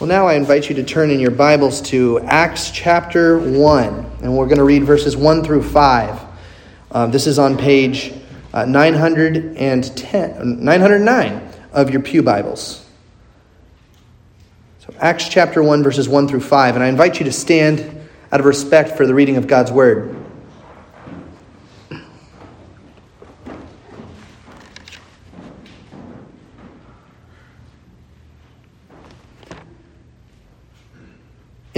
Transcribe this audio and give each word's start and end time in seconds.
Well, 0.00 0.08
now 0.08 0.26
I 0.26 0.32
invite 0.32 0.70
you 0.70 0.74
to 0.76 0.82
turn 0.82 1.10
in 1.10 1.20
your 1.20 1.30
Bibles 1.30 1.82
to 1.90 2.20
Acts 2.20 2.70
chapter 2.70 3.38
1, 3.38 4.12
and 4.22 4.34
we're 4.34 4.46
going 4.46 4.56
to 4.56 4.64
read 4.64 4.84
verses 4.84 5.14
1 5.14 5.44
through 5.44 5.62
5. 5.62 6.20
Um, 6.90 7.10
this 7.10 7.26
is 7.26 7.38
on 7.38 7.58
page 7.58 8.14
uh, 8.54 8.64
910, 8.64 10.64
909 10.64 11.52
of 11.74 11.90
your 11.90 12.00
Pew 12.00 12.22
Bibles. 12.22 12.88
So, 14.78 14.94
Acts 15.00 15.28
chapter 15.28 15.62
1, 15.62 15.82
verses 15.82 16.08
1 16.08 16.28
through 16.28 16.40
5, 16.40 16.76
and 16.76 16.82
I 16.82 16.88
invite 16.88 17.18
you 17.18 17.26
to 17.26 17.32
stand 17.32 18.08
out 18.32 18.40
of 18.40 18.46
respect 18.46 18.96
for 18.96 19.06
the 19.06 19.12
reading 19.12 19.36
of 19.36 19.46
God's 19.46 19.70
Word. 19.70 20.16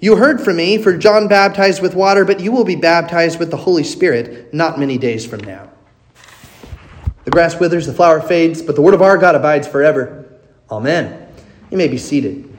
you 0.00 0.16
heard 0.16 0.40
from 0.40 0.56
me, 0.56 0.78
for 0.78 0.96
John 0.96 1.26
baptized 1.28 1.82
with 1.82 1.94
water, 1.94 2.24
but 2.24 2.40
you 2.40 2.52
will 2.52 2.64
be 2.64 2.76
baptized 2.76 3.38
with 3.38 3.50
the 3.50 3.56
Holy 3.56 3.84
Spirit 3.84 4.54
not 4.54 4.78
many 4.78 4.96
days 4.98 5.26
from 5.26 5.40
now. 5.40 5.70
The 7.24 7.30
grass 7.30 7.58
withers, 7.58 7.86
the 7.86 7.92
flower 7.92 8.20
fades, 8.20 8.62
but 8.62 8.74
the 8.74 8.82
word 8.82 8.94
of 8.94 9.02
our 9.02 9.18
God 9.18 9.34
abides 9.34 9.66
forever. 9.66 10.38
Amen. 10.70 11.28
You 11.70 11.76
may 11.76 11.88
be 11.88 11.98
seated. 11.98 12.56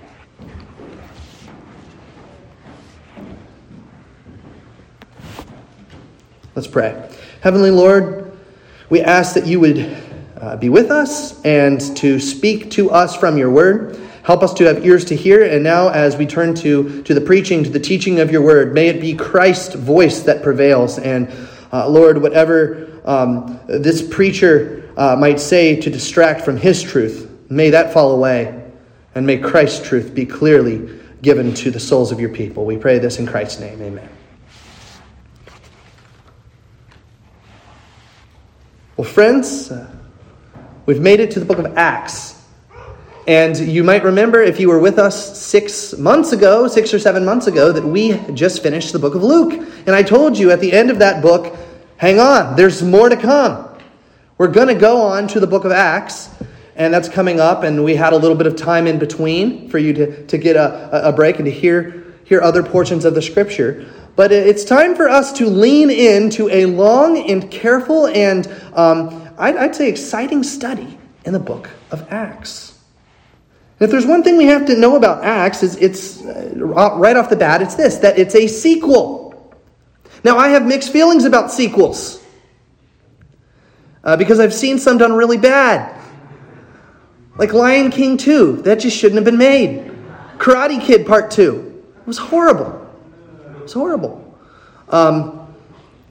Let's 6.55 6.67
pray. 6.67 7.09
Heavenly 7.42 7.71
Lord, 7.71 8.38
we 8.89 9.02
ask 9.02 9.33
that 9.36 9.47
you 9.47 9.61
would 9.61 9.97
uh, 10.42 10.58
be 10.58 10.67
with 10.67 10.92
us 10.92 11.42
and 11.44 11.80
to 11.97 12.19
speak 12.19 12.69
to 12.71 12.92
us 12.92 13.16
from 13.16 13.38
your 13.38 13.49
word. 13.49 13.97
Help 14.30 14.44
us 14.44 14.53
to 14.53 14.66
have 14.66 14.85
ears 14.85 15.05
to 15.05 15.16
hear. 15.16 15.44
And 15.44 15.63
now, 15.63 15.89
as 15.89 16.16
we 16.16 16.27
turn 16.27 16.53
to, 16.58 17.02
to 17.02 17.16
the 17.16 17.19
preaching, 17.19 17.63
to 17.63 17.69
the 17.72 17.80
teaching 17.80 18.19
of 18.19 18.30
your 18.30 18.44
word, 18.44 18.75
may 18.75 18.88
it 18.88 19.02
be 19.02 19.16
Christ's 19.16 19.73
voice 19.73 20.19
that 20.19 20.44
prevails. 20.44 20.99
And 20.99 21.33
uh, 21.73 21.89
Lord, 21.89 22.21
whatever 22.21 23.02
um, 23.05 23.59
this 23.66 24.08
preacher 24.08 24.88
uh, 24.95 25.16
might 25.16 25.39
say 25.39 25.81
to 25.81 25.89
distract 25.89 26.41
from 26.41 26.58
his 26.58 26.83
truth, 26.83 27.27
may 27.49 27.71
that 27.71 27.91
fall 27.91 28.11
away. 28.11 28.71
And 29.16 29.25
may 29.25 29.39
Christ's 29.39 29.88
truth 29.88 30.13
be 30.13 30.27
clearly 30.27 30.99
given 31.23 31.52
to 31.55 31.71
the 31.71 31.80
souls 31.80 32.11
of 32.11 32.19
your 32.19 32.30
people. 32.30 32.66
We 32.66 32.77
pray 32.77 32.99
this 32.99 33.17
in 33.17 33.25
Christ's 33.25 33.61
name. 33.61 33.81
Amen. 33.81 34.09
Well, 38.95 39.09
friends, 39.09 39.71
uh, 39.71 39.91
we've 40.86 41.02
made 41.02 41.19
it 41.19 41.31
to 41.31 41.39
the 41.39 41.47
book 41.47 41.58
of 41.58 41.75
Acts. 41.75 42.39
And 43.30 43.55
you 43.59 43.83
might 43.83 44.03
remember 44.03 44.41
if 44.41 44.59
you 44.59 44.69
were 44.69 44.80
with 44.80 44.97
us 44.97 45.39
six 45.39 45.95
months 45.95 46.31
ago, 46.31 46.67
six 46.67 46.95
or 46.95 46.97
seven 46.97 47.23
months 47.23 47.45
ago, 47.45 47.71
that 47.71 47.86
we 47.86 48.17
just 48.33 48.63
finished 48.63 48.91
the 48.91 48.97
book 48.97 49.13
of 49.13 49.21
Luke. 49.21 49.53
And 49.86 49.91
I 49.91 50.02
told 50.02 50.36
you 50.36 50.49
at 50.49 50.59
the 50.59 50.73
end 50.73 50.89
of 50.89 50.97
that 50.97 51.21
book, 51.21 51.55
hang 51.97 52.20
on, 52.20 52.55
there's 52.55 52.81
more 52.81 53.08
to 53.08 53.15
come. 53.15 53.70
We're 54.39 54.48
going 54.48 54.70
to 54.70 54.73
go 54.73 55.02
on 55.02 55.27
to 55.27 55.39
the 55.39 55.45
book 55.45 55.64
of 55.64 55.71
Acts, 55.71 56.31
and 56.76 56.92
that's 56.92 57.08
coming 57.08 57.39
up. 57.39 57.61
And 57.61 57.83
we 57.83 57.95
had 57.95 58.14
a 58.14 58.17
little 58.17 58.36
bit 58.36 58.48
of 58.48 58.55
time 58.55 58.87
in 58.87 58.98
between 58.98 59.70
for 59.70 59.77
you 59.77 59.93
to, 59.93 60.25
to 60.25 60.37
get 60.39 60.55
a, 60.55 61.09
a 61.09 61.14
break 61.14 61.36
and 61.36 61.45
to 61.45 61.52
hear, 61.52 62.15
hear 62.25 62.42
other 62.42 62.64
portions 62.64 63.05
of 63.05 63.14
the 63.14 63.21
scripture. 63.21 63.93
But 64.15 64.31
it's 64.31 64.65
time 64.65 64.95
for 64.95 65.08
us 65.08 65.33
to 65.33 65.45
lean 65.45 65.92
into 65.92 66.49
a 66.49 66.65
long 66.65 67.30
and 67.30 67.52
careful 67.52 68.08
and, 68.08 68.48
um, 68.73 69.30
I'd, 69.37 69.55
I'd 69.55 69.75
say, 69.75 69.87
exciting 69.87 70.42
study 70.42 70.98
in 71.25 71.33
the 71.33 71.39
book 71.39 71.70
of 71.92 72.11
Acts. 72.11 72.79
If 73.80 73.92
there's 73.92 74.06
one 74.06 74.23
thing 74.23 74.38
we 74.38 74.45
have 74.45 74.66
to 74.66 74.78
know 74.78 74.95
about 74.98 75.23
Acts, 75.23 75.64
is 75.64 75.78
it's 75.78 76.22
uh, 76.22 76.52
right 76.56 77.16
off 77.16 77.30
the 77.30 77.36
bat, 77.36 77.62
it's 77.62 77.76
this 77.76 77.98
that 77.98 78.20
it's 78.20 78.36
a 78.36 78.48
sequel. 78.48 79.30
Now, 80.23 80.38
I 80.38 80.50
have 80.50 80.66
mixed 80.66 80.92
feelings 80.92 81.23
about 81.23 81.50
sequels 81.50 82.22
uh, 84.04 84.17
because 84.17 84.40
I've 84.40 84.54
seen 84.54 84.80
some 84.80 84.98
done 84.98 85.14
really 85.14 85.38
bad. 85.38 85.95
Like 87.38 87.54
Lion 87.54 87.90
King 87.90 88.17
2, 88.17 88.64
that 88.64 88.82
just 88.82 88.98
shouldn't 88.98 89.16
have 89.16 89.23
been 89.23 89.38
made. 89.38 89.92
Karate 90.38 90.82
Kid 90.82 91.08
Part 91.08 91.32
2, 91.32 91.84
it 92.00 92.08
was 92.08 92.17
horrible. 92.17 92.86
It 93.56 93.64
was 93.64 93.73
horrible. 93.73 94.38
Um, 94.90 95.48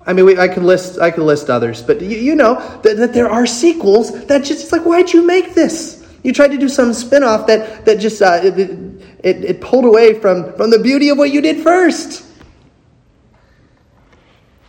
I 0.06 0.14
mean, 0.14 0.24
we, 0.24 0.38
I 0.38 0.48
could 0.48 0.62
list 0.62 0.98
I 0.98 1.10
could 1.10 1.24
list 1.24 1.50
others, 1.50 1.82
but 1.82 2.00
you, 2.00 2.16
you 2.16 2.34
know 2.34 2.54
that, 2.82 2.96
that 2.96 3.12
there 3.12 3.28
are 3.28 3.44
sequels 3.44 4.26
that 4.26 4.42
just 4.42 4.62
it's 4.62 4.72
like, 4.72 4.86
why'd 4.86 5.12
you 5.12 5.26
make 5.26 5.54
this? 5.54 5.97
You 6.22 6.32
tried 6.32 6.50
to 6.52 6.58
do 6.58 6.68
some 6.68 6.92
spin-off 6.92 7.46
that, 7.46 7.84
that 7.84 8.00
just 8.00 8.20
uh, 8.20 8.40
it, 8.42 8.58
it, 8.58 9.44
it 9.44 9.60
pulled 9.60 9.84
away 9.84 10.14
from, 10.14 10.52
from 10.54 10.70
the 10.70 10.78
beauty 10.78 11.10
of 11.10 11.18
what 11.18 11.30
you 11.30 11.40
did 11.40 11.62
first. 11.62 12.24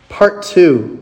Part 0.08 0.42
two. 0.42 0.96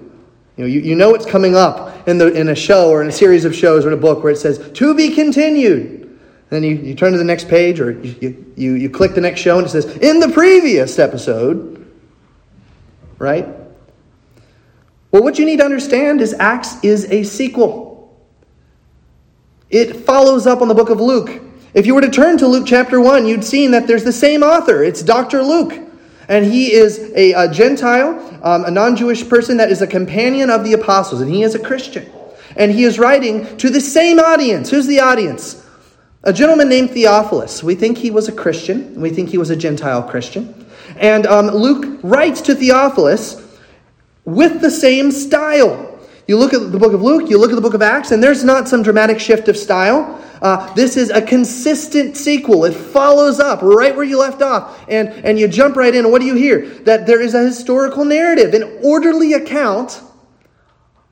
You 0.56 0.64
know, 0.64 0.66
you, 0.66 0.80
you 0.80 0.94
know 0.94 1.14
it's 1.14 1.26
coming 1.26 1.54
up 1.54 2.08
in, 2.08 2.18
the, 2.18 2.32
in 2.32 2.48
a 2.48 2.54
show 2.54 2.90
or 2.90 3.02
in 3.02 3.08
a 3.08 3.12
series 3.12 3.44
of 3.44 3.54
shows 3.54 3.84
or 3.84 3.88
in 3.88 3.94
a 3.94 4.00
book 4.00 4.22
where 4.22 4.32
it 4.32 4.38
says, 4.38 4.70
to 4.72 4.94
be 4.94 5.14
continued. 5.14 6.18
Then 6.50 6.62
you, 6.62 6.76
you 6.76 6.94
turn 6.94 7.12
to 7.12 7.18
the 7.18 7.24
next 7.24 7.48
page 7.48 7.78
or 7.78 7.92
you, 7.92 8.52
you, 8.56 8.72
you 8.72 8.90
click 8.90 9.14
the 9.14 9.20
next 9.20 9.40
show 9.40 9.58
and 9.58 9.66
it 9.66 9.70
says, 9.70 9.84
in 9.98 10.18
the 10.18 10.30
previous 10.30 10.98
episode. 10.98 11.86
Right? 13.18 13.46
Well, 15.10 15.22
what 15.22 15.38
you 15.38 15.44
need 15.44 15.58
to 15.58 15.64
understand 15.64 16.20
is 16.20 16.34
Acts 16.34 16.82
is 16.82 17.04
a 17.10 17.22
sequel. 17.22 17.87
It 19.70 19.94
follows 20.06 20.46
up 20.46 20.62
on 20.62 20.68
the 20.68 20.74
book 20.74 20.90
of 20.90 21.00
Luke. 21.00 21.42
If 21.74 21.86
you 21.86 21.94
were 21.94 22.00
to 22.00 22.10
turn 22.10 22.38
to 22.38 22.46
Luke 22.46 22.66
chapter 22.66 23.00
1, 23.00 23.26
you'd 23.26 23.44
seen 23.44 23.70
that 23.72 23.86
there's 23.86 24.04
the 24.04 24.12
same 24.12 24.42
author. 24.42 24.82
It's 24.82 25.02
Dr. 25.02 25.42
Luke. 25.42 25.78
And 26.28 26.44
he 26.44 26.72
is 26.72 27.12
a, 27.14 27.32
a 27.32 27.52
Gentile, 27.52 28.40
um, 28.42 28.64
a 28.64 28.70
non 28.70 28.96
Jewish 28.96 29.28
person 29.28 29.56
that 29.58 29.70
is 29.70 29.80
a 29.80 29.86
companion 29.86 30.50
of 30.50 30.64
the 30.64 30.74
apostles, 30.74 31.20
and 31.20 31.30
he 31.30 31.42
is 31.42 31.54
a 31.54 31.58
Christian. 31.58 32.10
And 32.56 32.72
he 32.72 32.84
is 32.84 32.98
writing 32.98 33.56
to 33.58 33.70
the 33.70 33.80
same 33.80 34.18
audience. 34.18 34.70
Who's 34.70 34.86
the 34.86 35.00
audience? 35.00 35.64
A 36.24 36.32
gentleman 36.32 36.68
named 36.68 36.90
Theophilus. 36.90 37.62
We 37.62 37.74
think 37.74 37.96
he 37.96 38.10
was 38.10 38.28
a 38.28 38.32
Christian, 38.32 39.00
we 39.00 39.10
think 39.10 39.28
he 39.30 39.38
was 39.38 39.50
a 39.50 39.56
Gentile 39.56 40.02
Christian. 40.02 40.66
And 40.96 41.26
um, 41.26 41.46
Luke 41.48 42.00
writes 42.02 42.40
to 42.42 42.54
Theophilus 42.54 43.42
with 44.24 44.60
the 44.60 44.70
same 44.70 45.10
style. 45.10 45.87
You 46.28 46.36
look 46.36 46.52
at 46.52 46.70
the 46.70 46.78
book 46.78 46.92
of 46.92 47.00
Luke, 47.00 47.30
you 47.30 47.38
look 47.38 47.50
at 47.50 47.54
the 47.54 47.62
book 47.62 47.72
of 47.72 47.80
Acts, 47.80 48.10
and 48.10 48.22
there's 48.22 48.44
not 48.44 48.68
some 48.68 48.82
dramatic 48.82 49.18
shift 49.18 49.48
of 49.48 49.56
style. 49.56 50.22
Uh, 50.42 50.72
this 50.74 50.98
is 50.98 51.08
a 51.08 51.22
consistent 51.22 52.18
sequel. 52.18 52.66
It 52.66 52.74
follows 52.74 53.40
up 53.40 53.62
right 53.62 53.96
where 53.96 54.04
you 54.04 54.20
left 54.20 54.42
off. 54.42 54.84
And, 54.88 55.08
and 55.08 55.38
you 55.38 55.48
jump 55.48 55.74
right 55.74 55.92
in, 55.92 56.10
what 56.10 56.20
do 56.20 56.26
you 56.26 56.34
hear? 56.34 56.66
That 56.80 57.06
there 57.06 57.22
is 57.22 57.34
a 57.34 57.42
historical 57.42 58.04
narrative, 58.04 58.52
an 58.52 58.78
orderly 58.84 59.32
account 59.32 60.02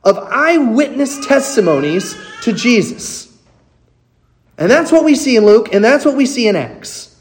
of 0.04 0.18
eyewitness 0.18 1.26
testimonies 1.26 2.14
to 2.42 2.52
Jesus. 2.52 3.34
And 4.58 4.70
that's 4.70 4.92
what 4.92 5.02
we 5.02 5.14
see 5.14 5.36
in 5.36 5.46
Luke, 5.46 5.72
and 5.72 5.82
that's 5.82 6.04
what 6.04 6.14
we 6.14 6.26
see 6.26 6.46
in 6.46 6.56
Acts. 6.56 7.16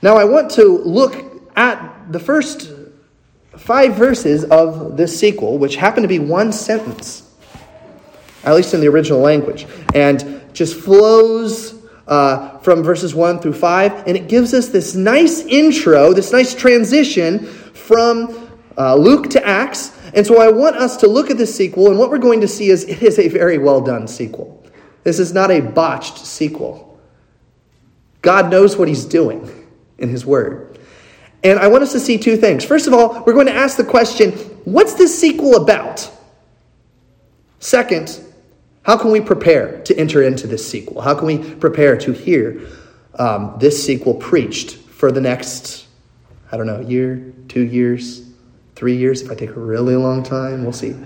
Now, 0.00 0.16
I 0.16 0.24
want 0.24 0.52
to 0.52 0.78
look 0.78 1.16
at 1.56 2.12
the 2.12 2.20
first 2.20 2.77
five 3.58 3.94
verses 3.94 4.44
of 4.44 4.96
this 4.96 5.18
sequel, 5.18 5.58
which 5.58 5.76
happen 5.76 6.02
to 6.02 6.08
be 6.08 6.18
one 6.18 6.52
sentence, 6.52 7.30
at 8.44 8.54
least 8.54 8.72
in 8.74 8.80
the 8.80 8.88
original 8.88 9.20
language, 9.20 9.66
and 9.94 10.42
just 10.52 10.78
flows 10.78 11.74
uh, 12.06 12.58
from 12.58 12.82
verses 12.82 13.14
1 13.14 13.40
through 13.40 13.52
5. 13.52 14.06
And 14.06 14.16
it 14.16 14.28
gives 14.28 14.54
us 14.54 14.68
this 14.68 14.94
nice 14.94 15.40
intro, 15.42 16.12
this 16.12 16.32
nice 16.32 16.54
transition 16.54 17.46
from 17.46 18.50
uh, 18.76 18.94
Luke 18.94 19.30
to 19.30 19.46
Acts. 19.46 19.94
And 20.14 20.26
so 20.26 20.40
I 20.40 20.48
want 20.50 20.76
us 20.76 20.96
to 20.98 21.08
look 21.08 21.30
at 21.30 21.36
this 21.36 21.54
sequel, 21.54 21.88
and 21.88 21.98
what 21.98 22.10
we're 22.10 22.18
going 22.18 22.40
to 22.40 22.48
see 22.48 22.70
is 22.70 22.84
it 22.84 23.02
is 23.02 23.18
a 23.18 23.28
very 23.28 23.58
well 23.58 23.80
done 23.80 24.08
sequel. 24.08 24.64
This 25.04 25.18
is 25.18 25.32
not 25.32 25.50
a 25.50 25.60
botched 25.60 26.18
sequel. 26.18 26.98
God 28.22 28.50
knows 28.50 28.76
what 28.76 28.88
he's 28.88 29.04
doing 29.04 29.48
in 29.98 30.08
his 30.08 30.24
word. 30.24 30.77
And 31.44 31.58
I 31.58 31.68
want 31.68 31.82
us 31.82 31.92
to 31.92 32.00
see 32.00 32.18
two 32.18 32.36
things. 32.36 32.64
First 32.64 32.86
of 32.86 32.92
all, 32.92 33.22
we're 33.24 33.32
going 33.32 33.46
to 33.46 33.54
ask 33.54 33.76
the 33.76 33.84
question 33.84 34.32
what's 34.64 34.94
this 34.94 35.18
sequel 35.18 35.56
about? 35.56 36.10
Second, 37.60 38.20
How 38.88 38.96
can 38.96 39.10
we 39.10 39.20
prepare 39.20 39.82
to 39.82 39.94
enter 39.98 40.22
into 40.22 40.46
this 40.46 40.66
sequel? 40.66 41.02
How 41.02 41.14
can 41.14 41.26
we 41.26 41.38
prepare 41.56 41.94
to 41.98 42.12
hear 42.12 42.66
um, 43.18 43.54
this 43.58 43.84
sequel 43.84 44.14
preached 44.14 44.76
for 44.76 45.12
the 45.12 45.20
next, 45.20 45.86
I 46.50 46.56
don't 46.56 46.66
know, 46.66 46.80
year, 46.80 47.34
two 47.48 47.66
years, 47.66 48.26
three 48.76 48.96
years? 48.96 49.20
If 49.20 49.30
I 49.30 49.34
take 49.34 49.50
a 49.50 49.60
really 49.60 49.94
long 49.94 50.22
time, 50.22 50.62
we'll 50.62 50.72
see. 50.72 50.96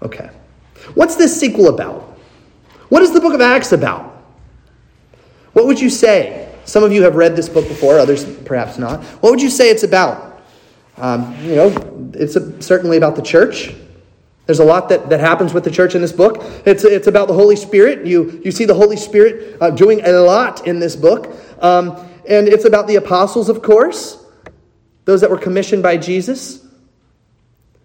Okay. 0.00 0.30
What's 0.94 1.16
this 1.16 1.38
sequel 1.38 1.68
about? 1.68 2.18
What 2.88 3.02
is 3.02 3.12
the 3.12 3.20
book 3.20 3.34
of 3.34 3.42
Acts 3.42 3.72
about? 3.72 4.24
What 5.52 5.66
would 5.66 5.78
you 5.78 5.90
say? 5.90 6.49
Some 6.70 6.84
of 6.84 6.92
you 6.92 7.02
have 7.02 7.16
read 7.16 7.34
this 7.34 7.48
book 7.48 7.66
before, 7.66 7.98
others 7.98 8.24
perhaps 8.44 8.78
not. 8.78 9.02
What 9.02 9.30
would 9.30 9.42
you 9.42 9.50
say 9.50 9.70
it's 9.70 9.82
about? 9.82 10.40
Um, 10.98 11.36
you 11.42 11.56
know, 11.56 12.10
it's 12.14 12.36
a, 12.36 12.62
certainly 12.62 12.96
about 12.96 13.16
the 13.16 13.22
church. 13.22 13.74
There's 14.46 14.60
a 14.60 14.64
lot 14.64 14.88
that, 14.90 15.08
that 15.10 15.18
happens 15.18 15.52
with 15.52 15.64
the 15.64 15.70
church 15.72 15.96
in 15.96 16.00
this 16.00 16.12
book. 16.12 16.44
It's, 16.64 16.84
it's 16.84 17.08
about 17.08 17.26
the 17.26 17.34
Holy 17.34 17.56
Spirit. 17.56 18.06
You, 18.06 18.40
you 18.44 18.52
see 18.52 18.66
the 18.66 18.74
Holy 18.74 18.96
Spirit 18.96 19.56
uh, 19.60 19.70
doing 19.70 20.02
a 20.04 20.12
lot 20.12 20.64
in 20.64 20.78
this 20.78 20.94
book. 20.94 21.34
Um, 21.60 22.08
and 22.28 22.46
it's 22.46 22.64
about 22.64 22.86
the 22.86 22.94
apostles, 22.94 23.48
of 23.48 23.62
course, 23.62 24.24
those 25.06 25.22
that 25.22 25.30
were 25.30 25.38
commissioned 25.38 25.82
by 25.82 25.96
Jesus. 25.96 26.64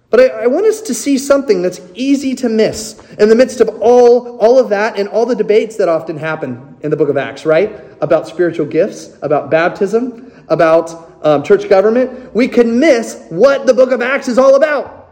But 0.10 0.19
I, 0.19 0.44
I, 0.44 0.48
want 0.48 0.66
us 0.66 0.81
to 0.81 0.94
see 0.94 1.18
something 1.18 1.62
that's 1.62 1.81
easy 1.94 2.36
to 2.36 2.50
miss 2.50 3.02
in 3.19 3.28
the 3.30 3.36
midst 3.36 3.60
of 3.60 3.69
all, 3.81 4.38
all 4.38 4.60
of 4.60 4.69
that 4.69 5.00
and 5.00 5.10
all 5.10 5.25
the 5.25 5.36
debates 5.36 5.78
that 5.78 5.90
often 5.90 6.18
happen 6.18 6.78
in 6.81 6.92
the 6.92 6.98
book 6.98 7.10
of 7.10 7.18
Acts, 7.18 7.46
right? 7.46 7.84
About 8.02 8.28
spiritual 8.28 8.68
gifts, 8.68 9.18
about 9.22 9.50
baptism, 9.50 10.31
about 10.48 11.25
um, 11.25 11.44
church 11.44 11.68
government. 11.68 12.34
We 12.36 12.48
can 12.48 12.80
miss 12.80 13.25
what 13.30 13.66
the 13.66 13.74
book 13.74 13.92
of 13.92 14.02
Acts 14.02 14.28
is 14.28 14.38
all 14.38 14.56
about. 14.56 15.10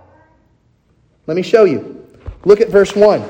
Let 1.25 1.35
me 1.35 1.43
show 1.43 1.65
you. 1.65 2.05
Look 2.45 2.61
at 2.61 2.69
verse 2.69 2.95
1. 2.95 3.23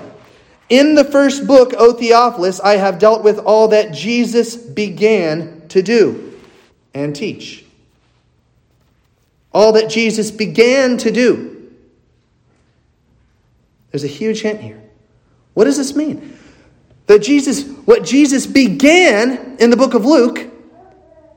In 0.69 0.95
the 0.95 1.04
first 1.04 1.45
book, 1.45 1.74
O 1.77 1.94
Theophilus, 1.94 2.59
I 2.59 2.77
have 2.77 2.98
dealt 2.98 3.24
with 3.24 3.39
all 3.39 3.69
that 3.69 3.94
Jesus 3.94 4.56
began 4.56 5.68
to 5.69 5.81
do 5.81 6.39
and 6.94 7.16
teach. 7.16 7.66
All 9.54 9.74
that 9.74 9.89
Jesus 9.89 10.31
began 10.31 10.98
to 10.98 11.12
do. 11.12 11.52
There's 13.94 14.04
a 14.04 14.07
huge 14.07 14.42
hint 14.42 14.60
here. 14.60 14.81
What 15.54 15.66
does 15.66 15.78
this 15.78 15.95
mean? 15.95 16.36
That 17.06 17.22
Jesus, 17.22 17.68
what 17.86 18.04
Jesus 18.04 18.48
began 18.48 19.57
in 19.60 19.69
the 19.69 19.78
book 19.78 19.94
of 19.94 20.04
Luke 20.04 20.50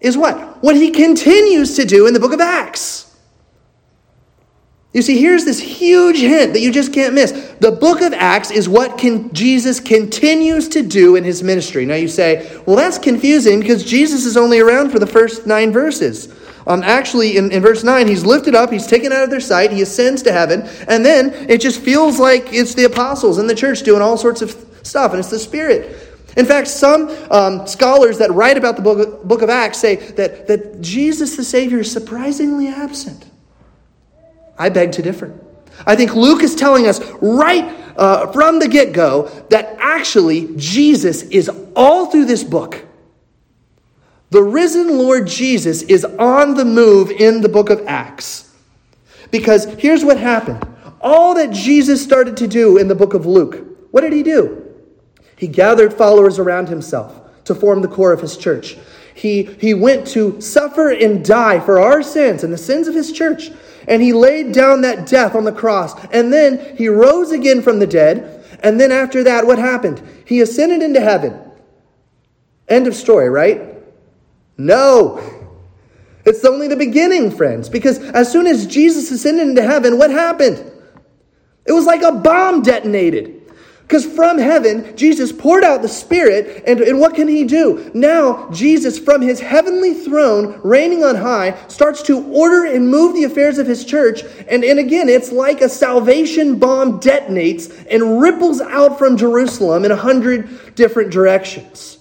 is 0.00 0.16
what? 0.16 0.62
What 0.62 0.74
he 0.74 0.90
continues 0.90 1.76
to 1.76 1.84
do 1.84 2.06
in 2.06 2.14
the 2.14 2.20
book 2.20 2.32
of 2.32 2.40
Acts. 2.40 3.14
You 4.94 5.02
see, 5.02 5.20
here's 5.20 5.44
this 5.44 5.60
huge 5.60 6.18
hint 6.18 6.54
that 6.54 6.60
you 6.60 6.72
just 6.72 6.94
can't 6.94 7.12
miss. 7.12 7.32
The 7.60 7.72
book 7.72 8.00
of 8.00 8.14
Acts 8.14 8.50
is 8.50 8.66
what 8.66 8.96
can, 8.96 9.30
Jesus 9.34 9.78
continues 9.78 10.68
to 10.70 10.82
do 10.82 11.16
in 11.16 11.24
his 11.24 11.42
ministry. 11.42 11.84
Now 11.84 11.96
you 11.96 12.08
say, 12.08 12.58
well, 12.64 12.76
that's 12.76 12.96
confusing 12.96 13.60
because 13.60 13.84
Jesus 13.84 14.24
is 14.24 14.38
only 14.38 14.60
around 14.60 14.92
for 14.92 14.98
the 14.98 15.06
first 15.06 15.46
nine 15.46 15.70
verses. 15.70 16.34
Um, 16.66 16.82
actually, 16.82 17.36
in, 17.36 17.52
in 17.52 17.62
verse 17.62 17.84
9, 17.84 18.08
he's 18.08 18.24
lifted 18.24 18.54
up, 18.54 18.72
he's 18.72 18.86
taken 18.86 19.12
out 19.12 19.22
of 19.22 19.30
their 19.30 19.40
sight, 19.40 19.70
he 19.70 19.82
ascends 19.82 20.22
to 20.22 20.32
heaven, 20.32 20.62
and 20.88 21.04
then 21.04 21.32
it 21.48 21.60
just 21.60 21.80
feels 21.80 22.18
like 22.18 22.52
it's 22.52 22.74
the 22.74 22.84
apostles 22.84 23.38
and 23.38 23.48
the 23.48 23.54
church 23.54 23.82
doing 23.82 24.02
all 24.02 24.16
sorts 24.16 24.42
of 24.42 24.50
stuff, 24.82 25.12
and 25.12 25.20
it's 25.20 25.30
the 25.30 25.38
Spirit. 25.38 25.96
In 26.36 26.44
fact, 26.44 26.68
some 26.68 27.08
um, 27.30 27.66
scholars 27.66 28.18
that 28.18 28.30
write 28.32 28.58
about 28.58 28.76
the 28.76 28.82
book 28.82 29.06
of, 29.06 29.26
book 29.26 29.42
of 29.42 29.48
Acts 29.48 29.78
say 29.78 29.96
that, 29.96 30.48
that 30.48 30.80
Jesus 30.80 31.36
the 31.36 31.44
Savior 31.44 31.80
is 31.80 31.90
surprisingly 31.90 32.68
absent. 32.68 33.24
I 34.58 34.68
beg 34.68 34.92
to 34.92 35.02
differ. 35.02 35.38
I 35.86 35.96
think 35.96 36.14
Luke 36.14 36.42
is 36.42 36.54
telling 36.54 36.86
us 36.86 37.00
right 37.20 37.64
uh, 37.96 38.32
from 38.32 38.58
the 38.58 38.68
get 38.68 38.92
go 38.92 39.28
that 39.50 39.76
actually 39.78 40.54
Jesus 40.56 41.22
is 41.22 41.50
all 41.74 42.06
through 42.06 42.24
this 42.26 42.42
book. 42.44 42.85
The 44.30 44.42
risen 44.42 44.98
Lord 44.98 45.26
Jesus 45.26 45.82
is 45.82 46.04
on 46.04 46.54
the 46.54 46.64
move 46.64 47.10
in 47.10 47.40
the 47.40 47.48
book 47.48 47.70
of 47.70 47.86
Acts. 47.86 48.52
Because 49.30 49.64
here's 49.74 50.04
what 50.04 50.18
happened 50.18 50.66
all 51.00 51.34
that 51.34 51.50
Jesus 51.50 52.02
started 52.02 52.36
to 52.38 52.48
do 52.48 52.78
in 52.78 52.88
the 52.88 52.94
book 52.94 53.14
of 53.14 53.26
Luke, 53.26 53.64
what 53.92 54.00
did 54.00 54.12
he 54.12 54.22
do? 54.22 54.74
He 55.36 55.46
gathered 55.46 55.92
followers 55.94 56.38
around 56.38 56.68
himself 56.68 57.44
to 57.44 57.54
form 57.54 57.82
the 57.82 57.88
core 57.88 58.12
of 58.12 58.20
his 58.20 58.36
church. 58.36 58.76
He, 59.14 59.44
he 59.44 59.72
went 59.72 60.06
to 60.08 60.40
suffer 60.40 60.90
and 60.90 61.24
die 61.24 61.60
for 61.60 61.78
our 61.78 62.02
sins 62.02 62.42
and 62.42 62.52
the 62.52 62.58
sins 62.58 62.88
of 62.88 62.94
his 62.94 63.12
church. 63.12 63.50
And 63.86 64.02
he 64.02 64.12
laid 64.12 64.52
down 64.52 64.80
that 64.80 65.06
death 65.06 65.34
on 65.34 65.44
the 65.44 65.52
cross. 65.52 65.94
And 66.06 66.32
then 66.32 66.76
he 66.76 66.88
rose 66.88 67.30
again 67.30 67.62
from 67.62 67.78
the 67.78 67.86
dead. 67.86 68.44
And 68.62 68.80
then 68.80 68.90
after 68.90 69.22
that, 69.24 69.46
what 69.46 69.58
happened? 69.58 70.02
He 70.26 70.40
ascended 70.40 70.82
into 70.82 71.00
heaven. 71.00 71.38
End 72.68 72.86
of 72.86 72.94
story, 72.94 73.30
right? 73.30 73.75
No. 74.58 75.20
It's 76.24 76.44
only 76.44 76.66
the 76.66 76.76
beginning, 76.76 77.30
friends, 77.30 77.68
because 77.68 77.98
as 77.98 78.30
soon 78.30 78.46
as 78.46 78.66
Jesus 78.66 79.10
ascended 79.10 79.48
into 79.48 79.62
heaven, 79.62 79.96
what 79.96 80.10
happened? 80.10 80.72
It 81.66 81.72
was 81.72 81.86
like 81.86 82.02
a 82.02 82.12
bomb 82.12 82.62
detonated. 82.62 83.36
Because 83.86 84.04
from 84.04 84.38
heaven, 84.38 84.96
Jesus 84.96 85.30
poured 85.30 85.62
out 85.62 85.80
the 85.80 85.88
Spirit, 85.88 86.64
and, 86.66 86.80
and 86.80 86.98
what 86.98 87.14
can 87.14 87.28
he 87.28 87.44
do? 87.44 87.88
Now, 87.94 88.50
Jesus, 88.50 88.98
from 88.98 89.22
his 89.22 89.38
heavenly 89.38 89.94
throne, 89.94 90.60
reigning 90.64 91.04
on 91.04 91.14
high, 91.14 91.56
starts 91.68 92.02
to 92.02 92.26
order 92.32 92.64
and 92.64 92.90
move 92.90 93.14
the 93.14 93.22
affairs 93.22 93.58
of 93.58 93.68
his 93.68 93.84
church. 93.84 94.24
And, 94.48 94.64
and 94.64 94.80
again, 94.80 95.08
it's 95.08 95.30
like 95.30 95.60
a 95.60 95.68
salvation 95.68 96.58
bomb 96.58 96.98
detonates 96.98 97.86
and 97.88 98.20
ripples 98.20 98.60
out 98.60 98.98
from 98.98 99.16
Jerusalem 99.16 99.84
in 99.84 99.92
a 99.92 99.96
hundred 99.96 100.74
different 100.74 101.12
directions. 101.12 101.95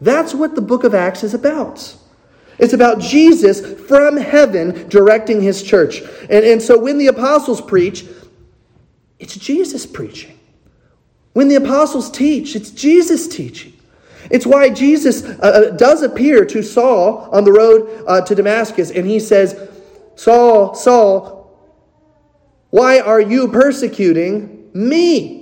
That's 0.00 0.34
what 0.34 0.54
the 0.54 0.62
book 0.62 0.84
of 0.84 0.94
Acts 0.94 1.22
is 1.22 1.34
about. 1.34 1.96
It's 2.58 2.72
about 2.72 3.00
Jesus 3.00 3.60
from 3.86 4.16
heaven 4.16 4.88
directing 4.88 5.40
his 5.40 5.62
church. 5.62 6.02
And, 6.28 6.44
and 6.44 6.60
so 6.60 6.78
when 6.78 6.98
the 6.98 7.06
apostles 7.06 7.60
preach, 7.60 8.06
it's 9.18 9.36
Jesus 9.36 9.86
preaching. 9.86 10.38
When 11.32 11.48
the 11.48 11.54
apostles 11.54 12.10
teach, 12.10 12.56
it's 12.56 12.70
Jesus 12.70 13.28
teaching. 13.28 13.72
It's 14.30 14.46
why 14.46 14.70
Jesus 14.70 15.24
uh, 15.24 15.38
uh 15.40 15.70
does 15.70 16.02
appear 16.02 16.44
to 16.46 16.62
Saul 16.62 17.28
on 17.32 17.44
the 17.44 17.52
road 17.52 18.04
uh, 18.06 18.20
to 18.22 18.34
Damascus, 18.34 18.90
and 18.90 19.06
he 19.06 19.18
says, 19.18 19.68
Saul, 20.14 20.74
Saul, 20.74 21.40
why 22.70 23.00
are 23.00 23.20
you 23.20 23.48
persecuting 23.48 24.70
me? 24.72 25.39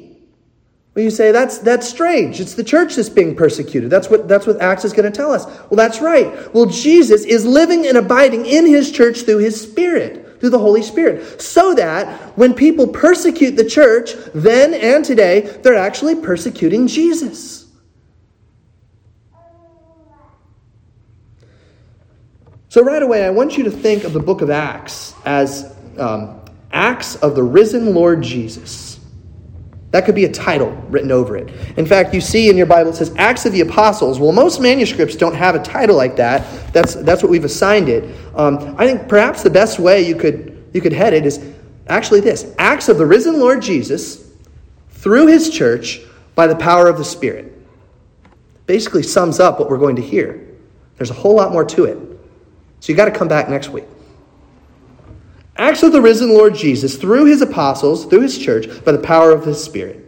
Well, 0.98 1.04
you 1.04 1.12
say 1.12 1.30
that's 1.30 1.58
that's 1.58 1.88
strange. 1.88 2.40
It's 2.40 2.54
the 2.54 2.64
church 2.64 2.96
that's 2.96 3.08
being 3.08 3.36
persecuted. 3.36 3.88
That's 3.88 4.10
what 4.10 4.26
that's 4.26 4.48
what 4.48 4.60
Acts 4.60 4.84
is 4.84 4.93
going 4.93 5.05
to 5.05 5.17
tell 5.17 5.31
us. 5.31 5.46
Well, 5.70 5.76
that's 5.76 6.00
right. 6.00 6.52
Well, 6.52 6.67
Jesus 6.67 7.24
is 7.24 7.46
living 7.46 7.86
and 7.86 7.96
abiding 7.96 8.46
in 8.46 8.67
his 8.67 8.90
church 8.90 9.20
through 9.20 9.38
his 9.38 9.60
spirit, 9.60 10.40
through 10.40 10.50
the 10.50 10.58
Holy 10.58 10.82
Spirit. 10.82 11.40
So 11.40 11.72
that 11.74 12.36
when 12.36 12.52
people 12.52 12.88
persecute 12.88 13.52
the 13.52 13.64
church, 13.64 14.14
then 14.34 14.74
and 14.74 15.05
today, 15.05 15.43
they're 15.62 15.76
actually 15.76 16.17
persecuting 16.17 16.88
Jesus. 16.88 17.69
So 22.70 22.82
right 22.82 23.05
away, 23.05 23.24
I 23.24 23.31
want 23.31 23.56
you 23.56 23.62
to 23.62 23.70
think 23.70 24.02
of 24.02 24.12
the 24.12 24.20
book 24.20 24.40
of 24.40 24.50
Acts 24.50 25.14
as 25.24 25.76
um, 25.96 26.40
Acts 26.72 27.14
of 27.14 27.36
the 27.36 27.44
risen 27.44 27.94
Lord 27.94 28.20
Jesus. 28.20 28.97
That 29.90 30.04
could 30.04 30.14
be 30.14 30.26
a 30.26 30.32
title 30.32 30.70
written 30.90 31.10
over 31.10 31.36
it. 31.36 31.48
In 31.78 31.86
fact, 31.86 32.12
you 32.12 32.20
see 32.20 32.50
in 32.50 32.56
your 32.56 32.66
Bible 32.66 32.90
it 32.90 32.96
says 32.96 33.14
Acts 33.16 33.46
of 33.46 33.52
the 33.52 33.62
Apostles. 33.62 34.20
Well, 34.20 34.32
most 34.32 34.60
manuscripts 34.60 35.16
don't 35.16 35.34
have 35.34 35.54
a 35.54 35.62
title 35.62 35.96
like 35.96 36.16
that. 36.16 36.72
That's, 36.74 36.94
that's 36.94 37.22
what 37.22 37.30
we've 37.30 37.44
assigned 37.44 37.88
it. 37.88 38.14
Um, 38.34 38.74
I 38.78 38.86
think 38.86 39.08
perhaps 39.08 39.42
the 39.42 39.50
best 39.50 39.78
way 39.78 40.06
you 40.06 40.14
could, 40.14 40.70
you 40.74 40.82
could 40.82 40.92
head 40.92 41.14
it 41.14 41.24
is 41.24 41.42
actually 41.86 42.20
this 42.20 42.54
Acts 42.58 42.90
of 42.90 42.98
the 42.98 43.06
risen 43.06 43.40
Lord 43.40 43.62
Jesus 43.62 44.30
through 44.90 45.28
his 45.28 45.48
church 45.48 46.00
by 46.34 46.46
the 46.46 46.56
power 46.56 46.88
of 46.88 46.98
the 46.98 47.04
Spirit. 47.04 47.54
Basically 48.66 49.02
sums 49.02 49.40
up 49.40 49.58
what 49.58 49.70
we're 49.70 49.78
going 49.78 49.96
to 49.96 50.02
hear. 50.02 50.46
There's 50.98 51.10
a 51.10 51.14
whole 51.14 51.34
lot 51.34 51.50
more 51.50 51.64
to 51.64 51.84
it. 51.84 51.96
So 52.80 52.92
you 52.92 52.96
got 52.96 53.06
to 53.06 53.10
come 53.10 53.28
back 53.28 53.48
next 53.48 53.70
week. 53.70 53.86
Acts 55.58 55.82
of 55.82 55.93
the 55.93 56.00
risen 56.00 56.32
Lord 56.32 56.55
Jesus 56.55 56.96
through 56.96 57.24
his 57.27 57.43
apostles, 57.43 58.06
through 58.06 58.20
his 58.20 58.38
church, 58.38 58.84
by 58.84 58.93
the 58.93 58.98
power 58.98 59.32
of 59.32 59.44
his 59.44 59.62
Spirit. 59.62 60.05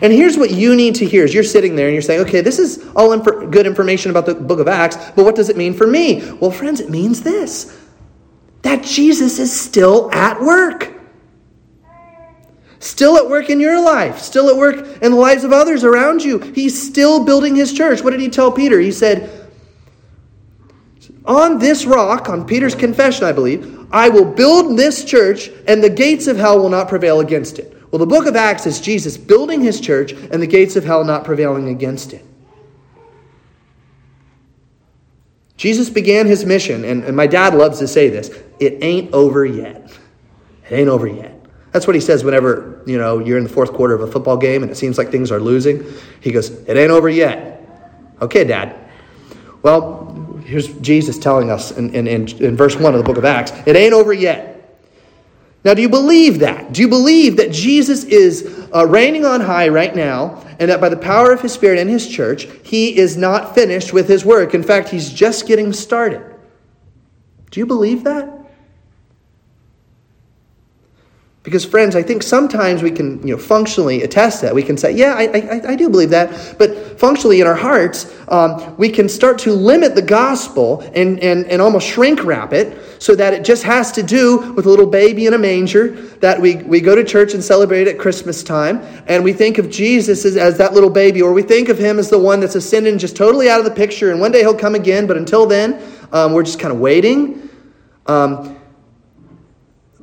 And 0.00 0.12
here's 0.12 0.36
what 0.36 0.50
you 0.50 0.76
need 0.76 0.94
to 0.96 1.06
hear 1.06 1.24
as 1.24 1.34
you're 1.34 1.42
sitting 1.42 1.74
there 1.74 1.86
and 1.86 1.94
you're 1.94 2.02
saying, 2.02 2.20
okay, 2.20 2.40
this 2.40 2.58
is 2.58 2.86
all 2.94 3.12
inf- 3.12 3.50
good 3.50 3.66
information 3.66 4.10
about 4.10 4.26
the 4.26 4.34
book 4.34 4.60
of 4.60 4.68
Acts, 4.68 4.96
but 5.16 5.24
what 5.24 5.34
does 5.34 5.48
it 5.48 5.56
mean 5.56 5.74
for 5.74 5.86
me? 5.86 6.30
Well, 6.40 6.50
friends, 6.50 6.80
it 6.80 6.90
means 6.90 7.22
this 7.22 7.76
that 8.62 8.82
Jesus 8.82 9.38
is 9.38 9.58
still 9.58 10.12
at 10.12 10.40
work. 10.40 10.92
Still 12.80 13.16
at 13.16 13.28
work 13.28 13.50
in 13.50 13.60
your 13.60 13.80
life, 13.80 14.18
still 14.18 14.48
at 14.48 14.56
work 14.56 15.02
in 15.02 15.12
the 15.12 15.16
lives 15.16 15.42
of 15.42 15.52
others 15.52 15.84
around 15.84 16.22
you. 16.22 16.38
He's 16.38 16.80
still 16.80 17.24
building 17.24 17.56
his 17.56 17.72
church. 17.72 18.02
What 18.02 18.10
did 18.10 18.20
he 18.20 18.28
tell 18.28 18.52
Peter? 18.52 18.78
He 18.78 18.92
said, 18.92 19.37
On 21.28 21.58
this 21.58 21.84
rock, 21.84 22.30
on 22.30 22.46
Peter's 22.46 22.74
confession, 22.74 23.24
I 23.26 23.32
believe, 23.32 23.86
I 23.92 24.08
will 24.08 24.24
build 24.24 24.78
this 24.78 25.04
church, 25.04 25.50
and 25.66 25.84
the 25.84 25.90
gates 25.90 26.26
of 26.26 26.38
hell 26.38 26.58
will 26.58 26.70
not 26.70 26.88
prevail 26.88 27.20
against 27.20 27.58
it. 27.58 27.76
Well, 27.90 27.98
the 27.98 28.06
book 28.06 28.26
of 28.26 28.34
Acts 28.34 28.66
is 28.66 28.80
Jesus 28.80 29.18
building 29.18 29.60
his 29.60 29.80
church 29.80 30.12
and 30.12 30.42
the 30.42 30.46
gates 30.46 30.74
of 30.76 30.84
hell 30.84 31.04
not 31.04 31.24
prevailing 31.24 31.68
against 31.68 32.14
it. 32.14 32.24
Jesus 35.58 35.90
began 35.90 36.26
his 36.26 36.46
mission, 36.46 36.84
and, 36.84 37.04
and 37.04 37.16
my 37.16 37.26
dad 37.26 37.54
loves 37.54 37.78
to 37.80 37.88
say 37.88 38.08
this 38.08 38.30
it 38.58 38.82
ain't 38.82 39.12
over 39.12 39.44
yet. 39.44 39.92
It 40.70 40.74
ain't 40.74 40.88
over 40.88 41.06
yet. 41.06 41.34
That's 41.72 41.86
what 41.86 41.94
he 41.94 42.00
says 42.00 42.24
whenever, 42.24 42.82
you 42.86 42.96
know, 42.96 43.18
you're 43.18 43.36
in 43.36 43.44
the 43.44 43.50
fourth 43.50 43.72
quarter 43.72 43.94
of 43.94 44.00
a 44.00 44.10
football 44.10 44.36
game 44.38 44.62
and 44.62 44.72
it 44.72 44.76
seems 44.76 44.96
like 44.96 45.10
things 45.10 45.30
are 45.30 45.40
losing. 45.40 45.84
He 46.20 46.32
goes, 46.32 46.50
It 46.50 46.76
ain't 46.76 46.90
over 46.90 47.08
yet. 47.08 47.68
Okay, 48.22 48.44
Dad. 48.44 48.74
Well, 49.62 50.14
here's 50.48 50.68
Jesus 50.78 51.18
telling 51.18 51.50
us 51.50 51.72
in, 51.72 51.94
in, 51.94 52.06
in, 52.06 52.56
verse 52.56 52.74
1 52.74 52.94
of 52.94 52.98
the 52.98 53.04
book 53.04 53.18
of 53.18 53.24
Acts 53.24 53.52
it 53.66 53.76
ain't 53.76 53.92
over 53.92 54.12
yet. 54.12 54.54
Now, 55.64 55.74
do 55.74 55.82
you 55.82 55.88
believe 55.88 56.38
that? 56.38 56.72
Do 56.72 56.80
you 56.80 56.88
believe 56.88 57.36
that 57.36 57.52
Jesus 57.52 58.04
is 58.04 58.66
uh, 58.74 58.86
reigning 58.86 59.26
on 59.26 59.40
high 59.40 59.68
right 59.68 59.94
now 59.94 60.42
and 60.58 60.70
that 60.70 60.80
by 60.80 60.88
the 60.88 60.96
power 60.96 61.32
of 61.32 61.42
his 61.42 61.52
Spirit 61.52 61.78
and 61.78 61.90
his 61.90 62.08
church, 62.08 62.48
he 62.62 62.96
is 62.96 63.16
not 63.16 63.54
finished 63.54 63.92
with 63.92 64.08
his 64.08 64.24
work? 64.24 64.54
In 64.54 64.62
fact, 64.62 64.88
he's 64.88 65.12
just 65.12 65.46
getting 65.46 65.72
started. 65.72 66.22
Do 67.50 67.60
you 67.60 67.66
believe 67.66 68.04
that? 68.04 68.37
Because, 71.44 71.64
friends, 71.64 71.94
I 71.96 72.02
think 72.02 72.22
sometimes 72.22 72.82
we 72.82 72.90
can 72.90 73.26
you 73.26 73.34
know, 73.34 73.40
functionally 73.40 74.02
attest 74.02 74.42
that. 74.42 74.54
We 74.54 74.62
can 74.62 74.76
say, 74.76 74.92
yeah, 74.92 75.14
I, 75.14 75.24
I, 75.24 75.72
I 75.72 75.76
do 75.76 75.88
believe 75.88 76.10
that. 76.10 76.56
But 76.58 76.98
functionally, 76.98 77.40
in 77.40 77.46
our 77.46 77.54
hearts, 77.54 78.12
um, 78.28 78.76
we 78.76 78.90
can 78.90 79.08
start 79.08 79.38
to 79.40 79.52
limit 79.52 79.94
the 79.94 80.02
gospel 80.02 80.80
and, 80.94 81.18
and, 81.20 81.46
and 81.46 81.62
almost 81.62 81.86
shrink 81.86 82.24
wrap 82.24 82.52
it 82.52 82.76
so 83.00 83.14
that 83.14 83.32
it 83.32 83.44
just 83.44 83.62
has 83.62 83.92
to 83.92 84.02
do 84.02 84.52
with 84.52 84.66
a 84.66 84.68
little 84.68 84.86
baby 84.86 85.26
in 85.26 85.34
a 85.34 85.38
manger 85.38 85.92
that 86.18 86.40
we, 86.40 86.56
we 86.56 86.80
go 86.80 86.96
to 86.96 87.04
church 87.04 87.34
and 87.34 87.42
celebrate 87.42 87.86
at 87.86 87.98
Christmas 87.98 88.42
time. 88.42 88.80
And 89.06 89.22
we 89.22 89.32
think 89.32 89.58
of 89.58 89.70
Jesus 89.70 90.24
as, 90.24 90.36
as 90.36 90.58
that 90.58 90.74
little 90.74 90.90
baby, 90.90 91.22
or 91.22 91.32
we 91.32 91.42
think 91.42 91.68
of 91.68 91.78
him 91.78 92.00
as 92.00 92.10
the 92.10 92.18
one 92.18 92.40
that's 92.40 92.56
ascended 92.56 92.92
and 92.92 93.00
just 93.00 93.16
totally 93.16 93.48
out 93.48 93.60
of 93.60 93.64
the 93.64 93.70
picture. 93.70 94.10
And 94.10 94.20
one 94.20 94.32
day 94.32 94.40
he'll 94.40 94.54
come 94.54 94.74
again. 94.74 95.06
But 95.06 95.16
until 95.16 95.46
then, 95.46 95.80
um, 96.12 96.32
we're 96.32 96.42
just 96.42 96.58
kind 96.58 96.74
of 96.74 96.80
waiting. 96.80 97.48
Um, 98.06 98.57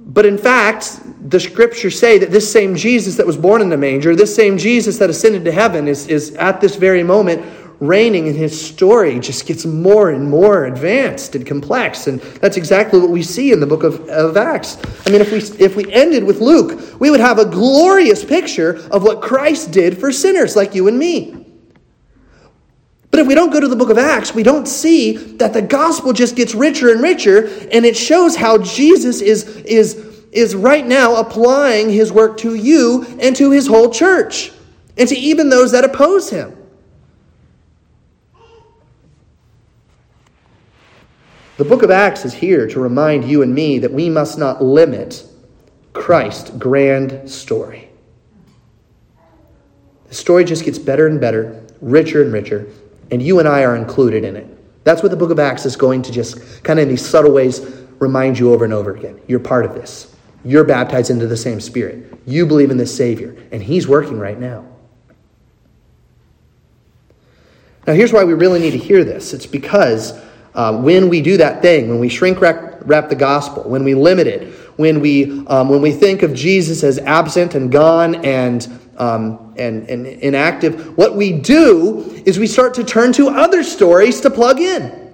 but 0.05 0.25
in 0.25 0.37
fact, 0.37 0.99
the 1.29 1.39
scriptures 1.39 1.99
say 1.99 2.19
that 2.19 2.29
this 2.29 2.49
same 2.51 2.75
Jesus 2.75 3.15
that 3.15 3.25
was 3.25 3.37
born 3.37 3.61
in 3.61 3.69
the 3.69 3.77
manger, 3.77 4.15
this 4.15 4.35
same 4.35 4.57
Jesus 4.57 4.99
that 4.99 5.09
ascended 5.09 5.43
to 5.45 5.51
heaven, 5.51 5.87
is, 5.87 6.07
is 6.07 6.35
at 6.35 6.61
this 6.61 6.75
very 6.75 7.01
moment 7.01 7.43
reigning, 7.79 8.27
and 8.27 8.35
his 8.35 8.59
story 8.59 9.19
just 9.19 9.45
gets 9.47 9.65
more 9.65 10.11
and 10.11 10.29
more 10.29 10.65
advanced 10.65 11.35
and 11.35 11.45
complex. 11.45 12.07
And 12.07 12.21
that's 12.39 12.55
exactly 12.55 12.99
what 12.99 13.09
we 13.09 13.23
see 13.23 13.51
in 13.51 13.59
the 13.59 13.67
book 13.67 13.83
of, 13.83 14.07
of 14.07 14.37
Acts. 14.37 14.77
I 15.05 15.09
mean, 15.09 15.21
if 15.21 15.31
we, 15.31 15.39
if 15.63 15.75
we 15.75 15.91
ended 15.91 16.23
with 16.23 16.39
Luke, 16.39 16.99
we 16.99 17.09
would 17.09 17.19
have 17.19 17.39
a 17.39 17.45
glorious 17.45 18.23
picture 18.23 18.75
of 18.91 19.03
what 19.03 19.21
Christ 19.21 19.71
did 19.71 19.97
for 19.97 20.11
sinners 20.11 20.55
like 20.55 20.75
you 20.75 20.87
and 20.87 20.97
me. 20.97 21.44
But 23.15 23.21
if 23.21 23.27
we 23.27 23.35
don't 23.35 23.49
go 23.49 23.61
to 23.61 23.67
the 23.69 23.77
book 23.77 23.89
of 23.89 23.97
Acts, 23.97 24.35
we 24.35 24.43
don't 24.43 24.67
see 24.67 25.15
that 25.37 25.53
the 25.53 25.61
gospel 25.61 26.11
just 26.11 26.35
gets 26.35 26.53
richer 26.53 26.91
and 26.91 27.01
richer, 27.01 27.47
and 27.71 27.85
it 27.85 27.95
shows 27.95 28.35
how 28.35 28.57
Jesus 28.57 29.21
is, 29.21 29.45
is, 29.61 29.95
is 30.33 30.53
right 30.53 30.85
now 30.85 31.15
applying 31.15 31.89
his 31.89 32.11
work 32.11 32.35
to 32.39 32.55
you 32.55 33.05
and 33.21 33.33
to 33.37 33.51
his 33.51 33.67
whole 33.67 33.89
church, 33.89 34.51
and 34.97 35.07
to 35.07 35.15
even 35.15 35.47
those 35.47 35.71
that 35.71 35.85
oppose 35.85 36.29
him. 36.29 36.57
The 41.55 41.63
book 41.63 41.83
of 41.83 41.91
Acts 41.91 42.25
is 42.25 42.33
here 42.33 42.67
to 42.67 42.81
remind 42.81 43.23
you 43.23 43.43
and 43.43 43.55
me 43.55 43.79
that 43.79 43.93
we 43.93 44.09
must 44.09 44.37
not 44.37 44.61
limit 44.61 45.25
Christ's 45.93 46.49
grand 46.49 47.31
story. 47.31 47.87
The 50.09 50.15
story 50.15 50.43
just 50.43 50.65
gets 50.65 50.77
better 50.77 51.07
and 51.07 51.21
better, 51.21 51.65
richer 51.79 52.21
and 52.21 52.33
richer, 52.33 52.67
and 53.11 53.21
you 53.21 53.39
and 53.39 53.47
I 53.47 53.63
are 53.63 53.75
included 53.75 54.23
in 54.23 54.35
it. 54.35 54.47
That's 54.83 55.01
what 55.01 55.09
the 55.09 55.17
book 55.17 55.31
of 55.31 55.39
Acts 55.39 55.65
is 55.65 55.75
going 55.75 56.03
to 56.03 56.11
just 56.11 56.63
kind 56.63 56.79
of 56.79 56.83
in 56.83 56.89
these 56.89 57.05
subtle 57.05 57.31
ways 57.31 57.59
remind 57.99 58.37
you 58.37 58.53
over 58.53 58.65
and 58.65 58.73
over 58.73 58.95
again. 58.95 59.19
You're 59.27 59.39
part 59.39 59.65
of 59.65 59.73
this. 59.73 60.15
You're 60.43 60.63
baptized 60.63 61.09
into 61.09 61.27
the 61.27 61.37
same 61.37 61.59
Spirit. 61.59 62.13
You 62.27 62.45
believe 62.45 62.69
in 62.69 62.77
this 62.77 62.95
Savior, 62.95 63.35
and 63.51 63.63
He's 63.63 63.87
working 63.87 64.19
right 64.19 64.39
now. 64.39 64.65
Now, 67.87 67.93
here's 67.93 68.13
why 68.13 68.23
we 68.23 68.33
really 68.33 68.59
need 68.59 68.71
to 68.71 68.77
hear 68.77 69.03
this 69.03 69.33
it's 69.33 69.45
because 69.45 70.19
uh, 70.53 70.79
when 70.79 71.09
we 71.09 71.21
do 71.21 71.37
that 71.37 71.61
thing, 71.61 71.89
when 71.89 71.99
we 71.99 72.09
shrink 72.09 72.39
wrap, 72.41 72.79
wrap 72.81 73.09
the 73.09 73.15
gospel, 73.15 73.63
when 73.63 73.83
we 73.83 73.93
limit 73.93 74.27
it, 74.27 74.53
when 74.77 75.01
we, 75.01 75.45
um, 75.47 75.69
when 75.69 75.81
we 75.81 75.91
think 75.91 76.23
of 76.23 76.33
Jesus 76.33 76.83
as 76.83 76.97
absent 76.99 77.55
and 77.55 77.71
gone 77.71 78.15
and 78.23 78.67
um, 78.97 79.44
and, 79.57 79.89
and 79.89 80.05
inactive, 80.05 80.97
what 80.97 81.15
we 81.15 81.31
do 81.31 82.01
is 82.25 82.39
we 82.39 82.47
start 82.47 82.73
to 82.75 82.83
turn 82.83 83.13
to 83.13 83.29
other 83.29 83.63
stories 83.63 84.21
to 84.21 84.29
plug 84.29 84.59
in. 84.59 85.13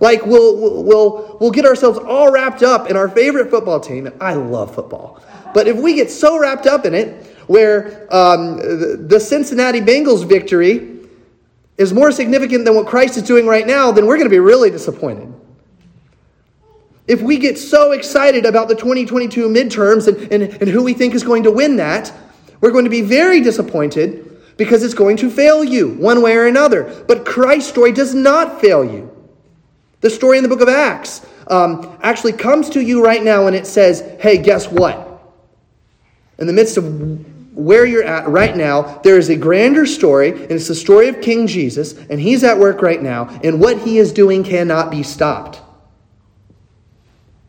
Like 0.00 0.26
we'll, 0.26 0.82
we'll, 0.82 1.38
we'll 1.40 1.50
get 1.50 1.64
ourselves 1.64 1.98
all 1.98 2.30
wrapped 2.30 2.62
up 2.62 2.90
in 2.90 2.96
our 2.96 3.08
favorite 3.08 3.50
football 3.50 3.80
team. 3.80 4.10
I 4.20 4.34
love 4.34 4.74
football. 4.74 5.22
But 5.54 5.68
if 5.68 5.76
we 5.76 5.94
get 5.94 6.10
so 6.10 6.38
wrapped 6.38 6.66
up 6.66 6.84
in 6.84 6.94
it, 6.94 7.26
where 7.46 8.06
um, 8.14 8.56
the 9.08 9.20
Cincinnati 9.20 9.80
Bengals 9.80 10.26
victory 10.26 10.94
is 11.76 11.92
more 11.92 12.12
significant 12.12 12.64
than 12.64 12.74
what 12.74 12.86
Christ 12.86 13.16
is 13.16 13.22
doing 13.22 13.46
right 13.46 13.66
now, 13.66 13.92
then 13.92 14.06
we're 14.06 14.16
going 14.16 14.28
to 14.28 14.34
be 14.34 14.38
really 14.38 14.70
disappointed. 14.70 15.32
If 17.06 17.20
we 17.20 17.38
get 17.38 17.58
so 17.58 17.92
excited 17.92 18.46
about 18.46 18.68
the 18.68 18.74
2022 18.74 19.48
midterms 19.48 20.08
and, 20.08 20.32
and, 20.32 20.42
and 20.62 20.70
who 20.70 20.82
we 20.82 20.94
think 20.94 21.14
is 21.14 21.22
going 21.22 21.42
to 21.42 21.50
win 21.50 21.76
that, 21.76 22.12
we're 22.64 22.70
going 22.70 22.84
to 22.84 22.90
be 22.90 23.02
very 23.02 23.42
disappointed 23.42 24.40
because 24.56 24.82
it's 24.82 24.94
going 24.94 25.18
to 25.18 25.28
fail 25.28 25.62
you 25.62 25.90
one 25.90 26.22
way 26.22 26.34
or 26.34 26.46
another. 26.46 27.04
But 27.06 27.26
Christ's 27.26 27.68
story 27.68 27.92
does 27.92 28.14
not 28.14 28.58
fail 28.58 28.82
you. 28.82 29.14
The 30.00 30.08
story 30.08 30.38
in 30.38 30.42
the 30.42 30.48
book 30.48 30.62
of 30.62 30.70
Acts 30.70 31.26
um, 31.48 31.98
actually 32.00 32.32
comes 32.32 32.70
to 32.70 32.80
you 32.80 33.04
right 33.04 33.22
now 33.22 33.48
and 33.48 33.54
it 33.54 33.66
says, 33.66 34.00
hey, 34.18 34.38
guess 34.38 34.66
what? 34.66 35.22
In 36.38 36.46
the 36.46 36.54
midst 36.54 36.78
of 36.78 37.54
where 37.54 37.84
you're 37.84 38.02
at 38.02 38.28
right 38.28 38.56
now, 38.56 38.96
there 39.04 39.18
is 39.18 39.28
a 39.28 39.36
grander 39.36 39.84
story, 39.84 40.30
and 40.30 40.52
it's 40.52 40.68
the 40.68 40.74
story 40.74 41.08
of 41.08 41.20
King 41.20 41.46
Jesus, 41.46 41.92
and 42.08 42.18
he's 42.18 42.42
at 42.44 42.58
work 42.58 42.80
right 42.80 43.02
now, 43.02 43.28
and 43.44 43.60
what 43.60 43.78
he 43.80 43.98
is 43.98 44.10
doing 44.10 44.42
cannot 44.42 44.90
be 44.90 45.02
stopped. 45.02 45.60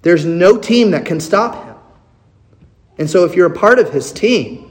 There's 0.01 0.25
no 0.25 0.57
team 0.57 0.91
that 0.91 1.05
can 1.05 1.21
stop 1.21 1.63
him. 1.63 1.75
And 2.97 3.09
so, 3.09 3.23
if 3.23 3.33
you're 3.33 3.47
a 3.51 3.57
part 3.57 3.79
of 3.79 3.91
his 3.91 4.11
team, 4.11 4.64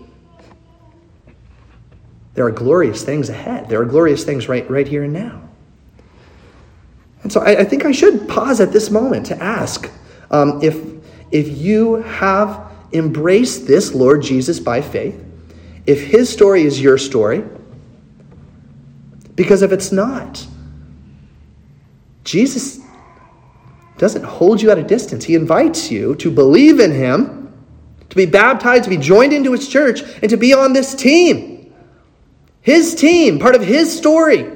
there 2.35 2.45
are 2.45 2.51
glorious 2.51 3.03
things 3.03 3.29
ahead. 3.29 3.69
There 3.69 3.81
are 3.81 3.85
glorious 3.85 4.25
things 4.25 4.49
right, 4.49 4.69
right 4.69 4.87
here 4.87 5.05
and 5.05 5.13
now. 5.13 5.41
And 7.23 7.33
so 7.33 7.41
I, 7.41 7.61
I 7.61 7.65
think 7.65 7.85
I 7.85 7.93
should 7.93 8.29
pause 8.29 8.61
at 8.61 8.73
this 8.73 8.91
moment 8.91 9.27
to 9.27 9.43
ask 9.43 9.91
um, 10.31 10.61
if, 10.63 10.85
if 11.31 11.57
you 11.57 11.97
have 12.03 12.71
embraced 12.93 13.67
this 13.67 13.95
Lord 13.95 14.23
Jesus 14.23 14.61
by 14.61 14.83
faith, 14.83 15.23
if 15.87 16.05
his 16.05 16.31
story 16.31 16.63
is 16.63 16.81
your 16.81 16.99
story, 16.99 17.45
because 19.37 19.63
if 19.63 19.73
it's 19.73 19.93
not, 19.93 20.47
Jesus 22.25 22.81
doesn't 23.99 24.25
hold 24.25 24.61
you 24.61 24.71
at 24.71 24.79
a 24.79 24.83
distance. 24.83 25.25
He 25.25 25.35
invites 25.35 25.91
you 25.91 26.15
to 26.17 26.31
believe 26.31 26.81
in 26.81 26.91
him, 26.91 27.53
to 28.09 28.17
be 28.17 28.27
baptized, 28.27 28.85
to 28.85 28.91
be 28.91 28.97
joined 28.97 29.33
into 29.33 29.53
his 29.53 29.69
church, 29.69 30.03
and 30.21 30.31
to 30.31 30.37
be 30.37 30.53
on 30.53 30.73
this 30.73 30.95
team. 30.95 31.54
His 32.65 32.95
team, 32.95 33.39
part 33.39 33.55
of 33.55 33.63
his 33.63 33.95
story. 33.95 34.51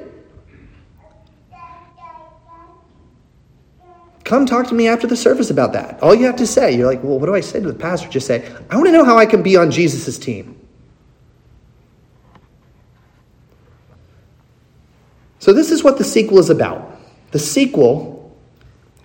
Come 4.23 4.47
talk 4.47 4.67
to 4.67 4.73
me 4.73 4.87
after 4.87 5.05
the 5.05 5.15
service 5.15 5.51
about 5.51 5.73
that. 5.73 6.01
All 6.01 6.15
you 6.15 6.25
have 6.25 6.35
to 6.37 6.47
say, 6.47 6.75
you're 6.75 6.87
like, 6.87 7.03
well, 7.03 7.19
what 7.19 7.27
do 7.27 7.35
I 7.35 7.39
say 7.39 7.59
to 7.59 7.67
the 7.67 7.77
pastor? 7.77 8.09
Just 8.09 8.25
say, 8.25 8.51
I 8.69 8.75
want 8.75 8.87
to 8.87 8.91
know 8.91 9.05
how 9.05 9.17
I 9.17 9.27
can 9.27 9.43
be 9.43 9.55
on 9.55 9.69
Jesus' 9.69 10.17
team. 10.17 10.59
So, 15.37 15.53
this 15.53 15.71
is 15.71 15.83
what 15.83 15.99
the 15.99 16.03
sequel 16.03 16.39
is 16.39 16.49
about. 16.49 16.99
The 17.29 17.39
sequel, 17.39 18.35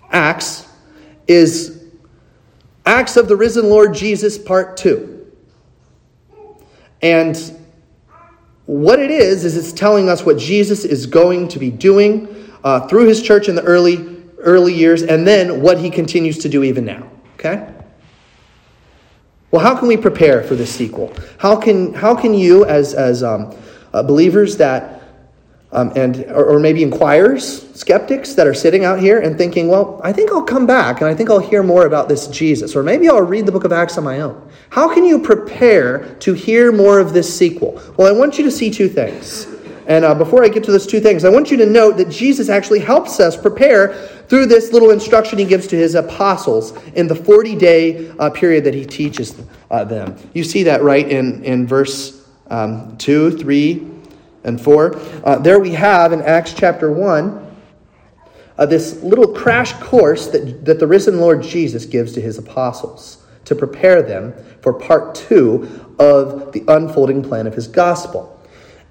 Acts, 0.09 0.67
is 1.27 1.85
Acts 2.87 3.17
of 3.17 3.27
the 3.27 3.35
Risen 3.35 3.69
Lord 3.69 3.93
Jesus, 3.93 4.37
Part 4.37 4.77
2. 4.77 5.31
And 7.03 7.64
what 8.65 8.99
it 8.99 9.11
is, 9.11 9.45
is 9.45 9.55
it's 9.55 9.71
telling 9.71 10.09
us 10.09 10.25
what 10.25 10.37
Jesus 10.37 10.85
is 10.85 11.05
going 11.05 11.47
to 11.49 11.59
be 11.59 11.69
doing 11.69 12.49
uh, 12.63 12.87
through 12.87 13.07
his 13.07 13.21
church 13.21 13.47
in 13.47 13.55
the 13.55 13.63
early, 13.63 14.23
early 14.39 14.73
years, 14.73 15.03
and 15.03 15.25
then 15.25 15.61
what 15.61 15.77
he 15.77 15.89
continues 15.89 16.39
to 16.39 16.49
do 16.49 16.63
even 16.63 16.83
now. 16.85 17.09
Okay? 17.35 17.71
Well, 19.51 19.61
how 19.63 19.77
can 19.77 19.87
we 19.87 19.97
prepare 19.97 20.43
for 20.43 20.55
this 20.55 20.73
sequel? 20.73 21.13
How 21.37 21.55
can, 21.55 21.93
how 21.93 22.15
can 22.15 22.33
you, 22.33 22.65
as, 22.65 22.93
as 22.93 23.23
um, 23.23 23.55
uh, 23.93 24.03
believers 24.03 24.57
that 24.57 25.04
um, 25.75 25.91
and 25.97 26.23
or, 26.31 26.45
or, 26.45 26.59
maybe 26.59 26.81
inquirers, 26.81 27.69
skeptics 27.77 28.33
that 28.35 28.47
are 28.47 28.53
sitting 28.53 28.85
out 28.85 28.97
here 28.97 29.19
and 29.19 29.37
thinking, 29.37 29.67
well, 29.67 29.99
I 30.03 30.13
think 30.13 30.31
I'll 30.31 30.41
come 30.41 30.65
back 30.65 31.01
and 31.01 31.09
I 31.09 31.13
think 31.13 31.29
I'll 31.29 31.39
hear 31.39 31.63
more 31.63 31.85
about 31.85 32.07
this 32.07 32.27
Jesus, 32.27 32.77
or 32.77 32.81
maybe 32.81 33.09
I'll 33.09 33.21
read 33.21 33.45
the 33.45 33.51
book 33.51 33.65
of 33.65 33.73
Acts 33.73 33.97
on 33.97 34.05
my 34.05 34.21
own. 34.21 34.49
How 34.69 34.91
can 34.93 35.03
you 35.03 35.19
prepare 35.19 36.15
to 36.15 36.33
hear 36.33 36.71
more 36.71 36.99
of 36.99 37.13
this 37.13 37.37
sequel? 37.37 37.81
Well, 37.97 38.07
I 38.07 38.17
want 38.17 38.37
you 38.37 38.45
to 38.45 38.51
see 38.51 38.71
two 38.71 38.87
things. 38.87 39.47
And 39.87 40.05
uh, 40.05 40.15
before 40.15 40.43
I 40.43 40.47
get 40.47 40.63
to 40.63 40.71
those 40.71 40.87
two 40.87 41.01
things, 41.01 41.25
I 41.25 41.29
want 41.29 41.51
you 41.51 41.57
to 41.57 41.65
note 41.65 41.97
that 41.97 42.09
Jesus 42.09 42.47
actually 42.47 42.79
helps 42.79 43.19
us 43.19 43.35
prepare 43.35 43.93
through 44.29 44.45
this 44.47 44.71
little 44.71 44.91
instruction 44.91 45.37
he 45.37 45.45
gives 45.45 45.67
to 45.67 45.75
his 45.75 45.93
apostles 45.93 46.75
in 46.93 47.07
the 47.07 47.15
40 47.15 47.55
day 47.55 48.09
uh, 48.17 48.29
period 48.29 48.63
that 48.63 48.73
he 48.73 48.85
teaches 48.85 49.35
uh, 49.69 49.83
them. 49.83 50.15
You 50.33 50.45
see 50.45 50.63
that 50.63 50.81
right 50.81 51.07
in, 51.07 51.43
in 51.43 51.67
verse 51.67 52.25
um, 52.49 52.97
2, 52.97 53.37
3, 53.37 53.94
and 54.45 54.61
4. 54.61 54.95
Uh, 55.23 55.39
there 55.39 55.59
we 55.59 55.71
have 55.71 56.13
in 56.13 56.21
Acts 56.21 56.53
chapter 56.53 56.91
1 56.91 57.45
uh, 58.57 58.65
this 58.65 59.01
little 59.03 59.33
crash 59.33 59.73
course 59.73 60.27
that, 60.27 60.63
that 60.63 60.79
the 60.79 60.87
risen 60.87 61.19
Lord 61.19 61.43
Jesus 61.43 61.85
gives 61.85 62.13
to 62.13 62.21
his 62.21 62.37
apostles 62.37 63.25
to 63.43 63.55
prepare 63.55 64.01
them 64.01 64.33
for 64.61 64.73
part 64.73 65.15
two 65.15 65.93
of 65.99 66.51
the 66.53 66.63
unfolding 66.67 67.21
plan 67.21 67.47
of 67.47 67.53
his 67.53 67.67
gospel. 67.67 68.31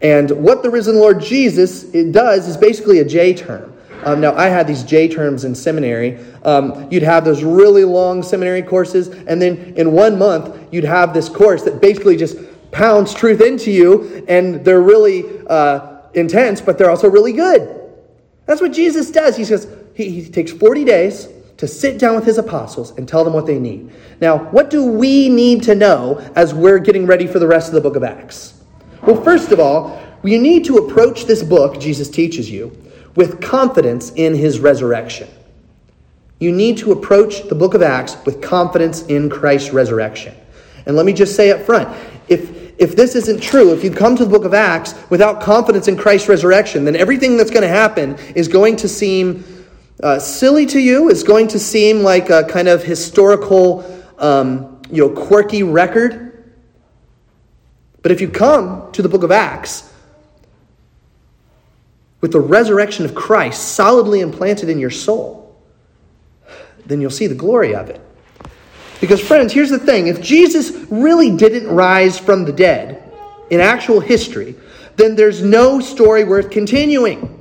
And 0.00 0.30
what 0.30 0.62
the 0.62 0.70
risen 0.70 0.96
Lord 0.96 1.20
Jesus 1.20 1.84
does 1.84 2.46
is 2.46 2.56
basically 2.56 2.98
a 2.98 3.04
J 3.04 3.34
term. 3.34 3.72
Um, 4.04 4.20
now, 4.20 4.34
I 4.34 4.48
had 4.48 4.66
these 4.66 4.82
J 4.82 5.08
terms 5.08 5.44
in 5.44 5.54
seminary. 5.54 6.18
Um, 6.42 6.88
you'd 6.90 7.02
have 7.02 7.24
those 7.24 7.42
really 7.42 7.84
long 7.84 8.22
seminary 8.22 8.62
courses, 8.62 9.08
and 9.08 9.40
then 9.40 9.74
in 9.76 9.92
one 9.92 10.18
month, 10.18 10.58
you'd 10.70 10.84
have 10.84 11.14
this 11.14 11.30
course 11.30 11.62
that 11.62 11.80
basically 11.80 12.16
just 12.18 12.36
pounds 12.74 13.14
truth 13.14 13.40
into 13.40 13.70
you, 13.70 14.24
and 14.28 14.64
they're 14.64 14.82
really 14.82 15.24
uh, 15.46 16.00
intense, 16.12 16.60
but 16.60 16.76
they're 16.76 16.90
also 16.90 17.08
really 17.08 17.32
good. 17.32 17.80
That's 18.46 18.60
what 18.60 18.72
Jesus 18.72 19.10
does. 19.10 19.36
He 19.36 19.44
says 19.44 19.66
he, 19.94 20.10
he 20.10 20.28
takes 20.28 20.52
40 20.52 20.84
days 20.84 21.28
to 21.56 21.68
sit 21.68 21.98
down 21.98 22.16
with 22.16 22.24
his 22.24 22.36
apostles 22.36 22.90
and 22.98 23.08
tell 23.08 23.24
them 23.24 23.32
what 23.32 23.46
they 23.46 23.58
need. 23.58 23.90
Now, 24.20 24.38
what 24.50 24.70
do 24.70 24.84
we 24.84 25.28
need 25.28 25.62
to 25.64 25.74
know 25.74 26.18
as 26.34 26.52
we're 26.52 26.80
getting 26.80 27.06
ready 27.06 27.26
for 27.26 27.38
the 27.38 27.46
rest 27.46 27.68
of 27.68 27.74
the 27.74 27.80
book 27.80 27.96
of 27.96 28.02
Acts? 28.02 28.54
Well, 29.02 29.22
first 29.22 29.52
of 29.52 29.60
all, 29.60 30.02
you 30.24 30.38
need 30.38 30.64
to 30.64 30.78
approach 30.78 31.26
this 31.26 31.42
book, 31.42 31.78
Jesus 31.78 32.08
teaches 32.08 32.50
you, 32.50 32.76
with 33.14 33.40
confidence 33.40 34.10
in 34.16 34.34
his 34.34 34.58
resurrection. 34.58 35.28
You 36.40 36.50
need 36.50 36.78
to 36.78 36.92
approach 36.92 37.48
the 37.48 37.54
book 37.54 37.74
of 37.74 37.82
Acts 37.82 38.16
with 38.26 38.42
confidence 38.42 39.02
in 39.06 39.30
Christ's 39.30 39.72
resurrection. 39.72 40.34
And 40.86 40.96
let 40.96 41.06
me 41.06 41.12
just 41.12 41.36
say 41.36 41.52
up 41.52 41.60
front 41.60 41.88
if 42.28 42.63
if 42.78 42.96
this 42.96 43.14
isn't 43.14 43.42
true, 43.42 43.72
if 43.72 43.84
you 43.84 43.90
come 43.90 44.16
to 44.16 44.24
the 44.24 44.30
book 44.30 44.44
of 44.44 44.54
Acts 44.54 44.94
without 45.10 45.40
confidence 45.40 45.86
in 45.88 45.96
Christ's 45.96 46.28
resurrection, 46.28 46.84
then 46.84 46.96
everything 46.96 47.36
that's 47.36 47.50
going 47.50 47.62
to 47.62 47.68
happen 47.68 48.16
is 48.34 48.48
going 48.48 48.76
to 48.76 48.88
seem 48.88 49.44
uh, 50.02 50.18
silly 50.18 50.66
to 50.66 50.80
you, 50.80 51.08
is 51.08 51.22
going 51.22 51.48
to 51.48 51.58
seem 51.58 52.00
like 52.00 52.30
a 52.30 52.44
kind 52.44 52.68
of 52.68 52.82
historical, 52.82 53.84
um, 54.18 54.80
you 54.90 55.06
know, 55.06 55.14
quirky 55.14 55.62
record. 55.62 56.52
But 58.02 58.12
if 58.12 58.20
you 58.20 58.28
come 58.28 58.90
to 58.92 59.02
the 59.02 59.08
book 59.08 59.22
of 59.22 59.30
Acts 59.30 59.90
with 62.20 62.32
the 62.32 62.40
resurrection 62.40 63.04
of 63.04 63.14
Christ 63.14 63.74
solidly 63.74 64.20
implanted 64.20 64.68
in 64.68 64.78
your 64.78 64.90
soul, 64.90 65.56
then 66.86 67.00
you'll 67.00 67.10
see 67.10 67.28
the 67.28 67.34
glory 67.34 67.74
of 67.74 67.88
it. 67.88 68.00
Because, 69.04 69.20
friends, 69.20 69.52
here's 69.52 69.68
the 69.68 69.78
thing 69.78 70.06
if 70.06 70.22
Jesus 70.22 70.70
really 70.88 71.36
didn't 71.36 71.68
rise 71.68 72.18
from 72.18 72.46
the 72.46 72.52
dead 72.52 73.02
in 73.50 73.60
actual 73.60 74.00
history, 74.00 74.54
then 74.96 75.14
there's 75.14 75.42
no 75.42 75.78
story 75.78 76.24
worth 76.24 76.50
continuing. 76.50 77.38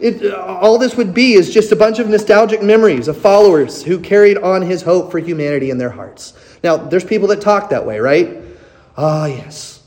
It, 0.00 0.34
all 0.34 0.76
this 0.76 0.96
would 0.96 1.14
be 1.14 1.34
is 1.34 1.54
just 1.54 1.70
a 1.70 1.76
bunch 1.76 2.00
of 2.00 2.08
nostalgic 2.08 2.64
memories 2.64 3.06
of 3.06 3.16
followers 3.16 3.84
who 3.84 4.00
carried 4.00 4.38
on 4.38 4.60
his 4.60 4.82
hope 4.82 5.12
for 5.12 5.20
humanity 5.20 5.70
in 5.70 5.78
their 5.78 5.90
hearts. 5.90 6.36
Now, 6.64 6.76
there's 6.76 7.04
people 7.04 7.28
that 7.28 7.40
talk 7.40 7.70
that 7.70 7.86
way, 7.86 8.00
right? 8.00 8.38
Ah, 8.96 9.26
yes. 9.26 9.86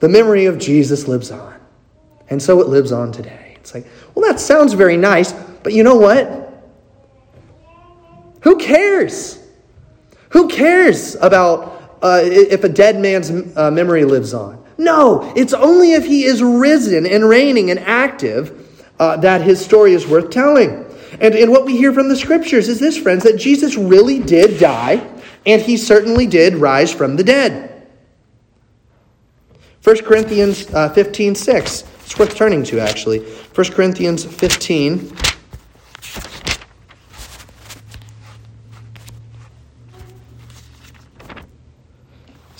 The 0.00 0.08
memory 0.08 0.46
of 0.46 0.56
Jesus 0.56 1.06
lives 1.06 1.30
on. 1.30 1.60
And 2.30 2.42
so 2.42 2.62
it 2.62 2.68
lives 2.68 2.92
on 2.92 3.12
today. 3.12 3.58
It's 3.60 3.74
like, 3.74 3.86
well, 4.14 4.26
that 4.26 4.40
sounds 4.40 4.72
very 4.72 4.96
nice, 4.96 5.34
but 5.34 5.74
you 5.74 5.82
know 5.82 5.96
what? 5.96 6.43
Who 8.44 8.58
cares? 8.58 9.38
Who 10.30 10.48
cares 10.48 11.16
about 11.16 11.98
uh, 12.02 12.20
if 12.22 12.62
a 12.62 12.68
dead 12.68 13.00
man's 13.00 13.30
uh, 13.56 13.70
memory 13.70 14.04
lives 14.04 14.34
on? 14.34 14.62
No, 14.76 15.32
it's 15.34 15.54
only 15.54 15.92
if 15.92 16.04
he 16.04 16.24
is 16.24 16.42
risen 16.42 17.06
and 17.06 17.26
reigning 17.26 17.70
and 17.70 17.80
active 17.80 18.84
uh, 18.98 19.16
that 19.18 19.40
his 19.40 19.64
story 19.64 19.94
is 19.94 20.06
worth 20.06 20.30
telling. 20.30 20.84
And, 21.20 21.34
and 21.34 21.50
what 21.50 21.64
we 21.64 21.76
hear 21.76 21.92
from 21.92 22.08
the 22.08 22.16
scriptures 22.16 22.68
is 22.68 22.78
this, 22.80 22.98
friends, 22.98 23.22
that 23.22 23.38
Jesus 23.38 23.76
really 23.76 24.18
did 24.18 24.60
die, 24.60 25.08
and 25.46 25.62
he 25.62 25.78
certainly 25.78 26.26
did 26.26 26.56
rise 26.56 26.92
from 26.92 27.16
the 27.16 27.24
dead. 27.24 27.88
1 29.84 30.04
Corinthians 30.04 30.72
uh, 30.74 30.90
15 30.90 31.34
6. 31.34 31.84
It's 32.00 32.18
worth 32.18 32.34
turning 32.34 32.62
to, 32.64 32.80
actually. 32.80 33.20
1 33.20 33.72
Corinthians 33.72 34.24
15 34.24 35.16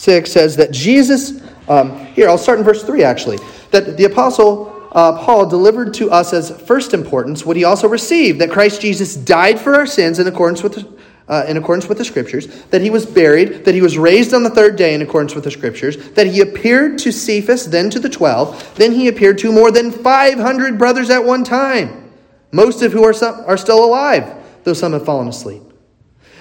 6 0.05 0.31
says 0.31 0.57
that 0.57 0.71
Jesus, 0.71 1.43
um, 1.67 2.07
here, 2.09 2.29
I'll 2.29 2.39
start 2.39 2.59
in 2.59 2.65
verse 2.65 2.85
3 2.85 3.03
actually, 3.03 3.39
that 3.71 3.97
the 3.97 4.05
apostle 4.05 4.71
uh, 4.93 5.19
Paul 5.25 5.47
delivered 5.47 5.95
to 5.95 6.11
us 6.11 6.33
as 6.33 6.51
first 6.63 6.93
importance 6.93 7.45
what 7.45 7.57
he 7.57 7.65
also 7.65 7.89
received 7.89 8.41
that 8.41 8.51
Christ 8.51 8.81
Jesus 8.81 9.17
died 9.17 9.59
for 9.59 9.75
our 9.75 9.87
sins 9.87 10.19
in 10.19 10.27
accordance 10.27 10.63
with 10.63 10.75
the, 10.75 10.95
uh, 11.27 11.47
in 11.49 11.57
accordance 11.57 11.89
with 11.89 11.97
the 11.99 12.05
scriptures, 12.05 12.65
that 12.67 12.83
he 12.83 12.91
was 12.91 13.07
buried, 13.07 13.65
that 13.65 13.75
he 13.75 13.81
was 13.81 13.97
raised 13.97 14.35
on 14.35 14.43
the 14.43 14.51
third 14.51 14.77
day 14.77 14.95
in 14.95 15.01
accordance 15.01 15.35
with 15.35 15.45
the 15.45 15.51
scriptures, 15.51 15.97
that 16.11 16.27
he 16.27 16.43
appeared 16.43 16.99
to 16.99 17.11
Cephas, 17.11 17.67
then 17.71 17.89
to 17.89 17.99
the 17.99 18.11
twelve, 18.11 18.75
then 18.77 18.93
he 18.93 19.09
appeared 19.09 19.39
to 19.39 19.51
more 19.51 19.71
than 19.71 19.91
500 19.91 20.79
brothers 20.79 21.09
at 21.09 21.25
one 21.25 21.43
time, 21.45 22.13
most 22.53 22.83
of 22.83 22.93
who 22.93 23.03
are, 23.05 23.15
some, 23.15 23.43
are 23.47 23.57
still 23.57 23.83
alive, 23.83 24.35
though 24.65 24.75
some 24.75 24.93
have 24.93 25.07
fallen 25.07 25.29
asleep. 25.29 25.63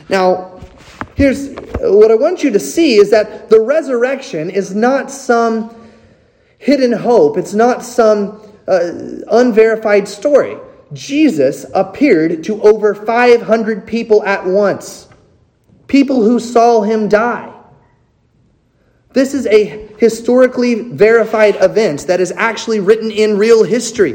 Now, 0.10 0.53
Here's 1.16 1.50
what 1.80 2.12
I 2.12 2.16
want 2.16 2.44
you 2.44 2.52
to 2.52 2.60
see 2.60 2.96
is 2.96 3.12
that 3.12 3.50
the 3.50 3.60
resurrection 3.60 4.50
is 4.50 4.74
not 4.74 5.12
some 5.12 5.76
hidden 6.58 6.92
hope, 6.92 7.38
it's 7.38 7.54
not 7.54 7.84
some 7.84 8.42
uh, 8.68 8.92
unverified 9.32 10.08
story. 10.08 10.58
Jesus 10.94 11.66
appeared 11.74 12.44
to 12.46 12.62
over 12.62 12.94
500 12.94 13.86
people 13.86 14.24
at 14.24 14.46
once, 14.46 15.08
people 15.88 16.24
who 16.24 16.40
saw 16.40 16.82
him 16.82 17.10
die. 17.10 17.54
This 19.12 19.36
is 19.36 19.46
a 19.46 19.88
historically 20.00 20.90
verified 20.90 21.56
event 21.62 22.08
that 22.08 22.20
is 22.20 22.32
actually 22.36 22.80
written 22.80 23.12
in 23.12 23.38
real 23.38 23.64
history. 23.64 24.14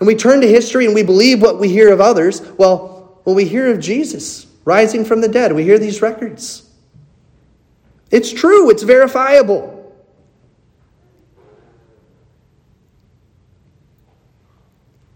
And 0.00 0.06
we 0.06 0.14
turn 0.14 0.40
to 0.40 0.48
history 0.48 0.86
and 0.86 0.94
we 0.94 1.02
believe 1.02 1.42
what 1.42 1.60
we 1.60 1.68
hear 1.68 1.92
of 1.92 2.00
others. 2.00 2.40
Well, 2.56 3.20
when 3.24 3.36
we 3.36 3.44
hear 3.44 3.70
of 3.70 3.80
Jesus, 3.80 4.46
rising 4.64 5.04
from 5.04 5.20
the 5.20 5.28
dead. 5.28 5.52
We 5.52 5.64
hear 5.64 5.78
these 5.78 6.02
records. 6.02 6.68
It's 8.10 8.32
true, 8.32 8.70
it's 8.70 8.82
verifiable. 8.82 9.74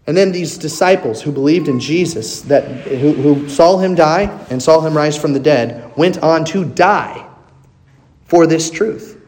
And 0.09 0.17
then 0.17 0.31
these 0.31 0.57
disciples 0.57 1.21
who 1.21 1.31
believed 1.31 1.67
in 1.67 1.79
Jesus, 1.79 2.41
that, 2.41 2.63
who, 2.63 3.13
who 3.13 3.47
saw 3.47 3.77
him 3.77 3.93
die 3.93 4.23
and 4.49 4.61
saw 4.61 4.81
him 4.81 4.97
rise 4.97 5.15
from 5.15 5.33
the 5.33 5.39
dead, 5.39 5.95
went 5.95 6.17
on 6.23 6.45
to 6.45 6.65
die 6.65 7.29
for 8.25 8.47
this 8.47 8.71
truth. 8.71 9.23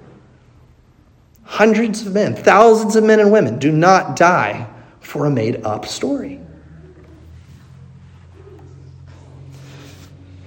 Hundreds 1.44 2.08
of 2.08 2.14
men, 2.14 2.36
thousands 2.36 2.96
of 2.96 3.04
men 3.04 3.20
and 3.20 3.32
women 3.32 3.60
do 3.60 3.72
not 3.72 4.16
die 4.16 4.68
for 5.02 5.28
a 5.28 5.30
made 5.30 5.64
up 5.64 5.86
story. 5.86 6.41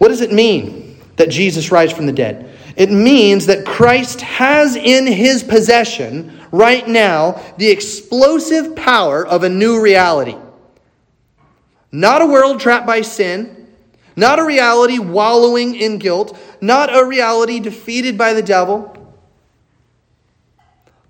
What 0.04 0.10
does 0.10 0.20
it 0.20 0.34
mean 0.34 1.00
that 1.16 1.30
Jesus 1.30 1.72
rise 1.72 1.90
from 1.90 2.04
the 2.04 2.12
dead? 2.12 2.58
It 2.76 2.90
means 2.90 3.46
that 3.46 3.64
Christ 3.64 4.20
has 4.20 4.76
in 4.76 5.06
his 5.06 5.42
possession 5.42 6.42
right 6.52 6.86
now 6.86 7.42
the 7.56 7.70
explosive 7.70 8.76
power 8.76 9.26
of 9.26 9.44
a 9.44 9.48
new 9.48 9.80
reality. 9.80 10.36
Not 11.90 12.20
a 12.20 12.26
world 12.26 12.60
trapped 12.60 12.86
by 12.86 13.00
sin, 13.00 13.74
not 14.14 14.38
a 14.38 14.44
reality 14.44 14.98
wallowing 14.98 15.74
in 15.74 15.96
guilt, 15.96 16.38
not 16.60 16.94
a 16.94 17.06
reality 17.06 17.58
defeated 17.58 18.18
by 18.18 18.34
the 18.34 18.42
devil, 18.42 18.94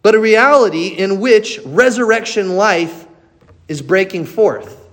but 0.03 0.15
a 0.15 0.21
reality 0.21 0.87
in 0.87 1.19
which 1.19 1.59
resurrection 1.65 2.55
life 2.55 3.09
is 3.67 3.83
breaking 3.83 4.27
forth. 4.27 4.84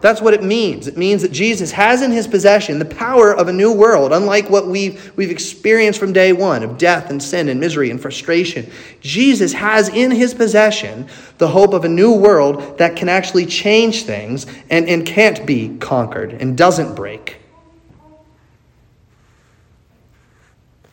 That's 0.00 0.20
what 0.20 0.34
it 0.34 0.42
means. 0.42 0.86
It 0.88 0.98
means 0.98 1.22
that 1.22 1.32
Jesus 1.32 1.72
has 1.72 2.02
in 2.02 2.10
his 2.10 2.26
possession 2.26 2.78
the 2.78 2.84
power 2.84 3.34
of 3.34 3.48
a 3.48 3.52
new 3.52 3.72
world, 3.72 4.12
unlike 4.12 4.50
what 4.50 4.66
we've, 4.66 5.12
we've 5.16 5.30
experienced 5.30 5.98
from 5.98 6.12
day 6.12 6.34
one 6.34 6.62
of 6.62 6.76
death 6.76 7.08
and 7.08 7.22
sin 7.22 7.48
and 7.48 7.58
misery 7.58 7.90
and 7.90 8.00
frustration. 8.00 8.70
Jesus 9.00 9.54
has 9.54 9.88
in 9.88 10.10
his 10.10 10.34
possession 10.34 11.08
the 11.38 11.48
hope 11.48 11.72
of 11.72 11.86
a 11.86 11.88
new 11.88 12.12
world 12.12 12.76
that 12.76 12.96
can 12.96 13.08
actually 13.08 13.46
change 13.46 14.02
things 14.02 14.46
and, 14.68 14.86
and 14.86 15.06
can't 15.06 15.46
be 15.46 15.78
conquered 15.78 16.34
and 16.34 16.58
doesn't 16.58 16.94
break. 16.94 17.38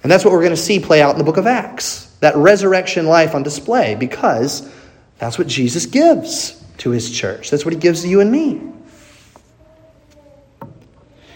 And 0.02 0.12
that's 0.12 0.24
what 0.24 0.32
we're 0.32 0.42
going 0.42 0.52
to 0.52 0.58
see 0.58 0.80
play 0.80 1.02
out 1.02 1.12
in 1.12 1.18
the 1.18 1.24
book 1.26 1.38
of 1.38 1.48
Acts 1.48 2.10
that 2.22 2.38
resurrection 2.38 3.06
life 3.06 3.36
on 3.36 3.44
display 3.44 3.96
because 3.96 4.70
that's 5.18 5.38
what 5.38 5.46
Jesus 5.46 5.86
gives 5.86 6.64
to 6.78 6.90
his 6.90 7.12
church. 7.12 7.50
That's 7.50 7.66
what 7.66 7.74
he 7.74 7.80
gives 7.80 8.04
to 8.04 8.08
you 8.08 8.22
and 8.22 8.32
me. 8.32 8.73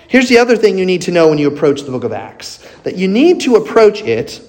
Here's 0.08 0.30
the 0.30 0.38
other 0.38 0.56
thing 0.56 0.78
you 0.78 0.86
need 0.86 1.02
to 1.04 1.12
know 1.12 1.28
when 1.28 1.38
you 1.38 1.48
approach 1.48 1.84
the 1.84 1.92
book 1.92 2.04
of 2.04 2.14
Acts 2.14 2.66
that 2.84 2.96
you 2.96 3.08
need 3.08 3.42
to 3.42 3.56
approach 3.56 4.02
it 4.02 4.42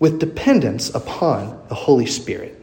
with 0.00 0.18
dependence 0.18 0.92
upon 0.94 1.62
the 1.68 1.74
Holy 1.74 2.06
Spirit. 2.06 2.56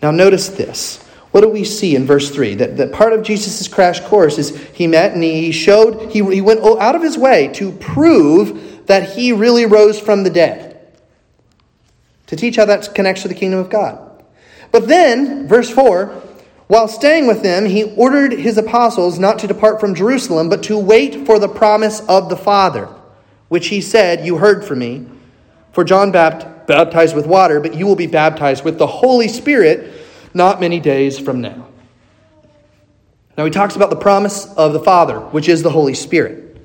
Now, 0.00 0.10
notice 0.10 0.48
this. 0.48 1.02
What 1.32 1.40
do 1.40 1.48
we 1.48 1.64
see 1.64 1.96
in 1.96 2.06
verse 2.06 2.30
3? 2.30 2.56
That, 2.56 2.76
that 2.76 2.92
part 2.92 3.12
of 3.12 3.22
Jesus' 3.22 3.66
crash 3.68 4.00
course 4.00 4.38
is 4.38 4.56
he 4.74 4.86
met 4.86 5.12
and 5.12 5.22
he 5.22 5.50
showed, 5.50 6.10
he, 6.10 6.22
he 6.32 6.40
went 6.40 6.60
out 6.60 6.94
of 6.94 7.02
his 7.02 7.18
way 7.18 7.48
to 7.54 7.72
prove 7.72 8.86
that 8.86 9.10
he 9.10 9.32
really 9.32 9.66
rose 9.66 9.98
from 9.98 10.24
the 10.24 10.30
dead. 10.30 10.80
To 12.28 12.36
teach 12.36 12.56
how 12.56 12.66
that 12.66 12.94
connects 12.94 13.22
to 13.22 13.28
the 13.28 13.34
kingdom 13.34 13.60
of 13.60 13.70
God. 13.70 14.24
But 14.70 14.88
then, 14.88 15.48
verse 15.48 15.70
4, 15.70 16.22
while 16.72 16.88
staying 16.88 17.26
with 17.26 17.42
them, 17.42 17.66
he 17.66 17.84
ordered 17.96 18.32
his 18.32 18.56
apostles 18.56 19.18
not 19.18 19.38
to 19.40 19.46
depart 19.46 19.78
from 19.78 19.94
Jerusalem, 19.94 20.48
but 20.48 20.62
to 20.62 20.78
wait 20.78 21.26
for 21.26 21.38
the 21.38 21.46
promise 21.46 22.00
of 22.08 22.30
the 22.30 22.36
Father, 22.36 22.88
which 23.48 23.66
he 23.66 23.82
said, 23.82 24.24
You 24.24 24.38
heard 24.38 24.64
from 24.64 24.78
me. 24.78 25.06
For 25.72 25.84
John 25.84 26.10
baptized 26.10 27.14
with 27.14 27.26
water, 27.26 27.60
but 27.60 27.74
you 27.74 27.86
will 27.86 27.94
be 27.94 28.06
baptized 28.06 28.64
with 28.64 28.78
the 28.78 28.86
Holy 28.86 29.28
Spirit 29.28 29.92
not 30.32 30.62
many 30.62 30.80
days 30.80 31.18
from 31.18 31.42
now. 31.42 31.68
Now 33.36 33.44
he 33.44 33.50
talks 33.50 33.76
about 33.76 33.90
the 33.90 33.96
promise 33.96 34.46
of 34.54 34.72
the 34.72 34.80
Father, 34.80 35.20
which 35.20 35.50
is 35.50 35.62
the 35.62 35.68
Holy 35.68 35.92
Spirit. 35.92 36.56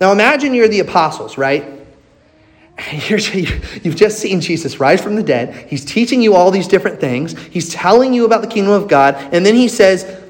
Now 0.00 0.10
imagine 0.10 0.52
you're 0.52 0.66
the 0.66 0.80
apostles, 0.80 1.38
right? 1.38 1.81
you've 2.92 3.96
just 3.96 4.18
seen 4.18 4.40
Jesus 4.40 4.80
rise 4.80 5.00
from 5.00 5.16
the 5.16 5.22
dead. 5.22 5.68
He's 5.68 5.84
teaching 5.84 6.22
you 6.22 6.34
all 6.34 6.50
these 6.50 6.68
different 6.68 7.00
things. 7.00 7.38
He's 7.38 7.68
telling 7.68 8.14
you 8.14 8.24
about 8.24 8.40
the 8.40 8.48
kingdom 8.48 8.72
of 8.72 8.88
God. 8.88 9.14
And 9.32 9.44
then 9.44 9.54
he 9.54 9.68
says, 9.68 10.20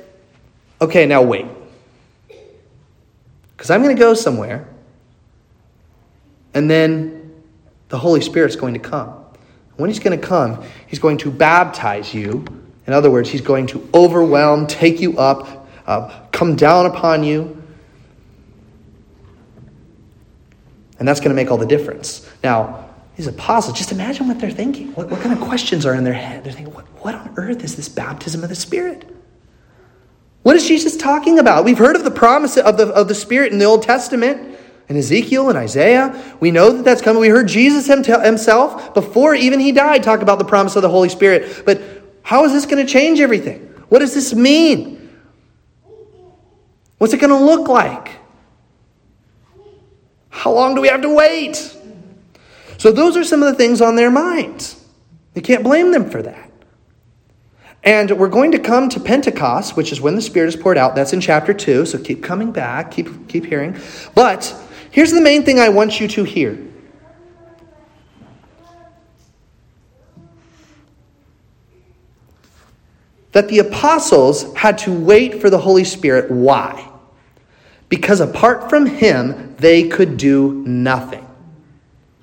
okay, 0.81 1.07
now 1.07 1.22
wait. 1.22 1.46
Because 3.57 3.70
I'm 3.70 3.83
going 3.83 3.94
to 3.94 4.00
go 4.00 4.14
somewhere. 4.14 4.68
And 6.55 6.70
then 6.70 7.42
the 7.88 7.98
Holy 7.98 8.20
Spirit's 8.20 8.57
going 8.57 8.74
to 8.74 8.81
come. 8.81 9.14
When 9.76 9.88
he's 9.88 10.00
going 10.00 10.18
to 10.18 10.26
come, 10.26 10.64
he's 10.87 10.98
going 10.98 11.18
to 11.18 11.31
baptize 11.31 12.12
you. 12.12 12.44
In 12.87 12.92
other 12.92 13.11
words, 13.11 13.31
he's 13.31 13.40
going 13.40 13.68
to 13.68 13.88
overwhelm, 13.94 14.66
take 14.66 15.00
you 15.00 15.16
up, 15.16 15.68
uh, 15.87 16.20
come 16.33 16.57
down 16.57 16.87
upon 16.87 17.22
you. 17.22 17.62
And 20.98 21.09
that's 21.09 21.20
going 21.20 21.31
to 21.31 21.35
make 21.35 21.50
all 21.50 21.59
the 21.59 21.66
difference. 21.66 22.28
Now, 22.42 22.88
these 23.16 23.26
apostles, 23.26 23.76
just 23.76 23.92
imagine 23.92 24.26
what 24.28 24.38
they're 24.40 24.50
thinking. 24.50 24.88
What, 24.94 25.11
what 25.11 25.20
kind 25.20 25.33
of 25.33 25.40
questions 25.46 25.85
are 25.85 25.94
in 25.94 26.05
their 26.05 26.12
head? 26.14 26.44
They're 26.44 26.52
thinking, 26.52 26.74
what, 26.74 26.87
what 27.05 27.14
on 27.14 27.35
earth 27.37 27.62
is 27.62 27.76
this 27.76 27.88
baptism 27.88 28.42
of 28.42 28.48
the 28.48 28.55
Spirit? 28.55 29.09
What 30.42 30.57
is 30.57 30.66
Jesus 30.66 30.96
talking 30.96 31.38
about? 31.38 31.64
We've 31.64 31.78
heard 31.78 31.94
of 31.94 32.05
the 32.05 32.11
promise 32.11 32.57
of 32.57 32.76
the, 32.76 32.88
of 32.88 33.09
the 33.09 33.14
Spirit 33.14 33.52
in 33.52 33.59
the 33.59 33.64
Old 33.64 33.83
Testament, 33.83 34.59
in 34.88 34.96
Ezekiel 34.96 35.48
and 35.50 35.59
Isaiah. 35.59 36.37
We 36.40 36.50
know 36.50 36.72
that 36.72 36.85
that's 36.85 37.00
coming. 37.00 37.20
We 37.20 37.28
heard 37.28 37.48
Jesus 37.48 37.87
himself, 37.87 38.94
before 38.94 39.35
even 39.35 39.61
he 39.61 39.72
died, 39.72 40.02
talk 40.02 40.20
about 40.20 40.38
the 40.38 40.44
promise 40.44 40.74
of 40.74 40.83
the 40.83 40.88
Holy 40.88 41.09
Spirit. 41.09 41.62
But 41.64 41.81
how 42.22 42.44
is 42.44 42.52
this 42.52 42.66
going 42.66 42.85
to 42.85 42.90
change 42.90 43.20
everything? 43.20 43.61
What 43.88 44.00
does 44.00 44.14
this 44.14 44.35
mean? 44.35 44.98
What's 46.98 47.12
it 47.12 47.20
going 47.20 47.31
to 47.31 47.44
look 47.44 47.68
like? 47.68 48.16
How 50.31 50.52
long 50.52 50.74
do 50.74 50.81
we 50.81 50.88
have 50.88 51.02
to 51.02 51.14
wait? 51.14 51.76
So, 52.82 52.90
those 52.90 53.16
are 53.16 53.22
some 53.22 53.44
of 53.44 53.48
the 53.48 53.54
things 53.54 53.80
on 53.80 53.94
their 53.94 54.10
minds. 54.10 54.84
You 55.36 55.40
can't 55.40 55.62
blame 55.62 55.92
them 55.92 56.10
for 56.10 56.20
that. 56.20 56.50
And 57.84 58.10
we're 58.18 58.26
going 58.26 58.50
to 58.50 58.58
come 58.58 58.88
to 58.88 58.98
Pentecost, 58.98 59.76
which 59.76 59.92
is 59.92 60.00
when 60.00 60.16
the 60.16 60.20
Spirit 60.20 60.48
is 60.48 60.56
poured 60.56 60.76
out. 60.76 60.96
That's 60.96 61.12
in 61.12 61.20
chapter 61.20 61.54
2, 61.54 61.86
so 61.86 61.96
keep 61.96 62.24
coming 62.24 62.50
back, 62.50 62.90
keep, 62.90 63.28
keep 63.28 63.46
hearing. 63.46 63.78
But 64.16 64.52
here's 64.90 65.12
the 65.12 65.20
main 65.20 65.44
thing 65.44 65.60
I 65.60 65.68
want 65.68 66.00
you 66.00 66.08
to 66.08 66.24
hear. 66.24 66.58
That 73.30 73.46
the 73.46 73.60
apostles 73.60 74.52
had 74.56 74.78
to 74.78 74.92
wait 74.92 75.40
for 75.40 75.50
the 75.50 75.58
Holy 75.58 75.84
Spirit. 75.84 76.32
Why? 76.32 76.92
because 77.92 78.20
apart 78.20 78.70
from 78.70 78.86
him, 78.86 79.54
they 79.58 79.86
could 79.86 80.16
do 80.16 80.64
nothing. 80.66 81.28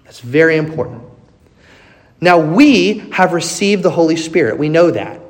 That's 0.09 0.21
very 0.21 0.57
important. 0.57 1.03
Now, 2.19 2.39
we 2.39 2.97
have 3.11 3.31
received 3.31 3.83
the 3.83 3.91
Holy 3.91 4.15
Spirit. 4.15 4.57
We 4.57 4.67
know 4.67 4.89
that. 4.89 5.21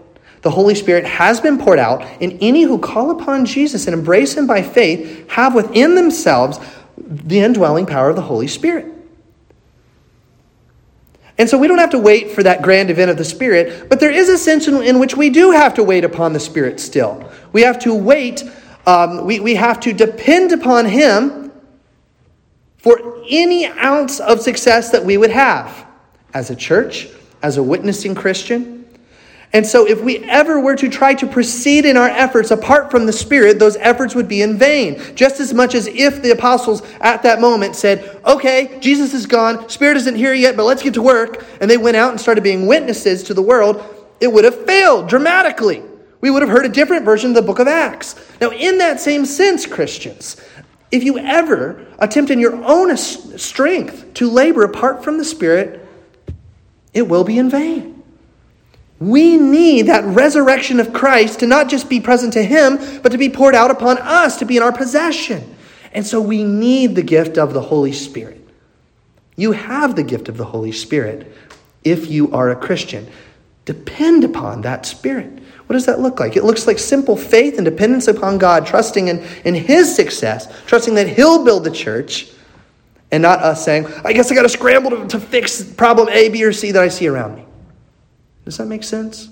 The 0.41 0.51
Holy 0.51 0.73
Spirit 0.73 1.03
has 1.03 1.41
been 1.41 1.57
poured 1.57 1.79
out, 1.79 2.01
and 2.21 2.37
any 2.39 2.63
who 2.63 2.79
call 2.79 3.11
upon 3.11 3.45
Jesus 3.45 3.87
and 3.87 3.93
embrace 3.93 4.37
him 4.37 4.47
by 4.47 4.61
faith 4.61 5.29
have 5.31 5.53
within 5.53 5.95
themselves 5.95 6.59
the 6.97 7.41
indwelling 7.41 7.87
power 7.87 8.09
of 8.09 8.15
the 8.15 8.21
Holy 8.21 8.47
Spirit. 8.47 8.85
And 11.37 11.49
so 11.49 11.57
we 11.57 11.67
don't 11.67 11.79
have 11.79 11.89
to 11.89 11.99
wait 11.99 12.31
for 12.31 12.41
that 12.43 12.61
grand 12.61 12.89
event 12.89 13.11
of 13.11 13.17
the 13.17 13.25
Spirit, 13.25 13.89
but 13.89 13.99
there 13.99 14.11
is 14.11 14.29
a 14.29 14.37
sense 14.37 14.65
in, 14.69 14.81
in 14.81 14.97
which 14.97 15.17
we 15.17 15.29
do 15.29 15.51
have 15.51 15.73
to 15.73 15.83
wait 15.83 16.05
upon 16.05 16.31
the 16.31 16.39
Spirit 16.39 16.79
still. 16.79 17.29
We 17.51 17.63
have 17.63 17.79
to 17.79 17.93
wait 17.93 18.45
um, 18.87 19.25
we, 19.25 19.41
we 19.41 19.55
have 19.55 19.81
to 19.81 19.91
depend 19.91 20.53
upon 20.53 20.85
Him 20.85 21.48
for 22.79 23.23
any 23.29 23.65
ounce 23.67 24.19
of 24.19 24.41
success 24.41 24.91
that 24.91 25.03
we 25.03 25.17
would 25.17 25.29
have 25.31 25.85
as 26.33 26.49
a 26.49 26.55
church, 26.55 27.07
as 27.41 27.57
a 27.57 27.63
witnessing 27.63 28.15
Christian. 28.15 28.77
And 29.51 29.65
so, 29.65 29.87
if 29.87 30.03
we 30.03 30.19
ever 30.29 30.59
were 30.59 30.75
to 30.75 30.89
try 30.89 31.15
to 31.15 31.25
proceed 31.25 31.85
in 31.85 31.97
our 31.97 32.07
efforts 32.07 32.51
apart 32.51 32.91
from 32.91 33.07
the 33.07 33.13
Spirit, 33.13 33.57
those 33.57 33.77
efforts 33.77 34.13
would 34.13 34.27
be 34.27 34.43
in 34.43 34.59
vain. 34.59 35.01
Just 35.15 35.39
as 35.39 35.55
much 35.55 35.73
as 35.73 35.87
if 35.87 36.21
the 36.21 36.29
apostles 36.31 36.83
at 37.01 37.23
that 37.23 37.41
moment 37.41 37.75
said, 37.75 38.21
Okay, 38.25 38.77
Jesus 38.79 39.15
is 39.15 39.25
gone, 39.25 39.67
Spirit 39.67 39.97
isn't 39.97 40.15
here 40.15 40.35
yet, 40.35 40.55
but 40.55 40.65
let's 40.65 40.83
get 40.83 40.93
to 40.93 41.01
work, 41.01 41.45
and 41.61 41.69
they 41.69 41.77
went 41.77 41.97
out 41.97 42.11
and 42.11 42.21
started 42.21 42.43
being 42.43 42.67
witnesses 42.67 43.23
to 43.23 43.33
the 43.33 43.41
world, 43.41 43.83
it 44.19 44.27
would 44.27 44.43
have 44.43 44.65
failed 44.65 45.09
dramatically 45.09 45.81
we 46.21 46.29
would 46.29 46.41
have 46.41 46.51
heard 46.51 46.65
a 46.65 46.69
different 46.69 47.05
version 47.05 47.31
of 47.31 47.35
the 47.35 47.41
book 47.41 47.59
of 47.59 47.67
Acts. 47.67 48.15
Now, 48.41 48.51
in 48.51 48.77
that 48.79 48.99
same 48.99 49.25
sense, 49.25 49.65
Christians, 49.65 50.35
if 50.91 51.03
you 51.03 51.17
ever 51.19 51.85
attempt 51.99 52.31
in 52.31 52.39
your 52.39 52.55
own 52.63 52.95
strength 52.97 54.13
to 54.15 54.29
labor 54.29 54.63
apart 54.63 55.03
from 55.03 55.17
the 55.17 55.25
Spirit, 55.25 55.85
it 56.93 57.07
will 57.07 57.23
be 57.23 57.37
in 57.37 57.49
vain. 57.49 58.03
We 58.99 59.37
need 59.37 59.83
that 59.83 60.03
resurrection 60.03 60.79
of 60.79 60.91
Christ 60.91 61.39
to 61.39 61.47
not 61.47 61.69
just 61.69 61.89
be 61.89 62.01
present 62.01 62.33
to 62.33 62.43
Him, 62.43 62.77
but 63.01 63.11
to 63.11 63.17
be 63.17 63.29
poured 63.29 63.55
out 63.55 63.71
upon 63.71 63.97
us, 63.99 64.37
to 64.37 64.45
be 64.45 64.57
in 64.57 64.63
our 64.63 64.73
possession. 64.73 65.55
And 65.93 66.05
so 66.05 66.19
we 66.19 66.43
need 66.43 66.95
the 66.95 67.03
gift 67.03 67.37
of 67.37 67.53
the 67.53 67.61
Holy 67.61 67.93
Spirit. 67.93 68.45
You 69.35 69.53
have 69.53 69.95
the 69.95 70.03
gift 70.03 70.27
of 70.27 70.37
the 70.37 70.45
Holy 70.45 70.73
Spirit 70.73 71.31
if 71.83 72.09
you 72.09 72.31
are 72.33 72.49
a 72.49 72.55
Christian. 72.55 73.07
Depend 73.63 74.23
upon 74.23 74.61
that 74.61 74.85
Spirit. 74.85 75.31
What 75.69 75.73
does 75.73 75.85
that 75.85 75.99
look 75.99 76.19
like? 76.19 76.35
It 76.35 76.43
looks 76.43 76.65
like 76.65 76.79
simple 76.79 77.15
faith 77.15 77.59
and 77.59 77.63
dependence 77.63 78.07
upon 78.07 78.39
God, 78.39 78.65
trusting 78.65 79.07
in, 79.07 79.23
in 79.45 79.53
His 79.53 79.95
success, 79.95 80.51
trusting 80.65 80.95
that 80.95 81.07
He'll 81.07 81.45
build 81.45 81.63
the 81.63 81.69
church, 81.69 82.31
and 83.11 83.21
not 83.21 83.37
us 83.41 83.65
saying, 83.65 83.85
I 84.03 84.13
guess 84.13 84.31
I 84.31 84.35
got 84.35 84.41
to 84.41 84.49
scramble 84.49 84.89
to, 84.89 85.07
to 85.09 85.19
fix 85.19 85.63
problem 85.63 86.09
A, 86.09 86.29
B, 86.29 86.43
or 86.43 86.53
C 86.53 86.71
that 86.71 86.81
I 86.81 86.87
see 86.87 87.07
around 87.07 87.35
me. 87.35 87.45
Does 88.45 88.57
that 88.57 88.65
make 88.65 88.83
sense? 88.83 89.29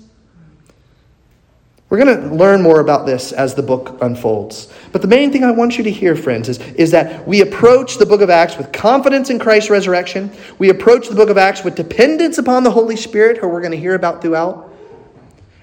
We're 1.90 1.98
going 1.98 2.20
to 2.20 2.32
learn 2.32 2.62
more 2.62 2.78
about 2.78 3.04
this 3.04 3.32
as 3.32 3.56
the 3.56 3.62
book 3.64 3.98
unfolds. 4.00 4.72
But 4.92 5.02
the 5.02 5.08
main 5.08 5.32
thing 5.32 5.42
I 5.42 5.50
want 5.50 5.76
you 5.76 5.82
to 5.82 5.90
hear, 5.90 6.14
friends, 6.14 6.48
is, 6.48 6.60
is 6.74 6.92
that 6.92 7.26
we 7.26 7.40
approach 7.40 7.96
the 7.96 8.06
book 8.06 8.20
of 8.20 8.30
Acts 8.30 8.56
with 8.56 8.70
confidence 8.70 9.28
in 9.30 9.40
Christ's 9.40 9.70
resurrection. 9.70 10.30
We 10.60 10.70
approach 10.70 11.08
the 11.08 11.16
book 11.16 11.30
of 11.30 11.36
Acts 11.36 11.64
with 11.64 11.74
dependence 11.74 12.38
upon 12.38 12.62
the 12.62 12.70
Holy 12.70 12.94
Spirit, 12.94 13.38
who 13.38 13.48
we're 13.48 13.60
going 13.60 13.72
to 13.72 13.76
hear 13.76 13.96
about 13.96 14.22
throughout. 14.22 14.67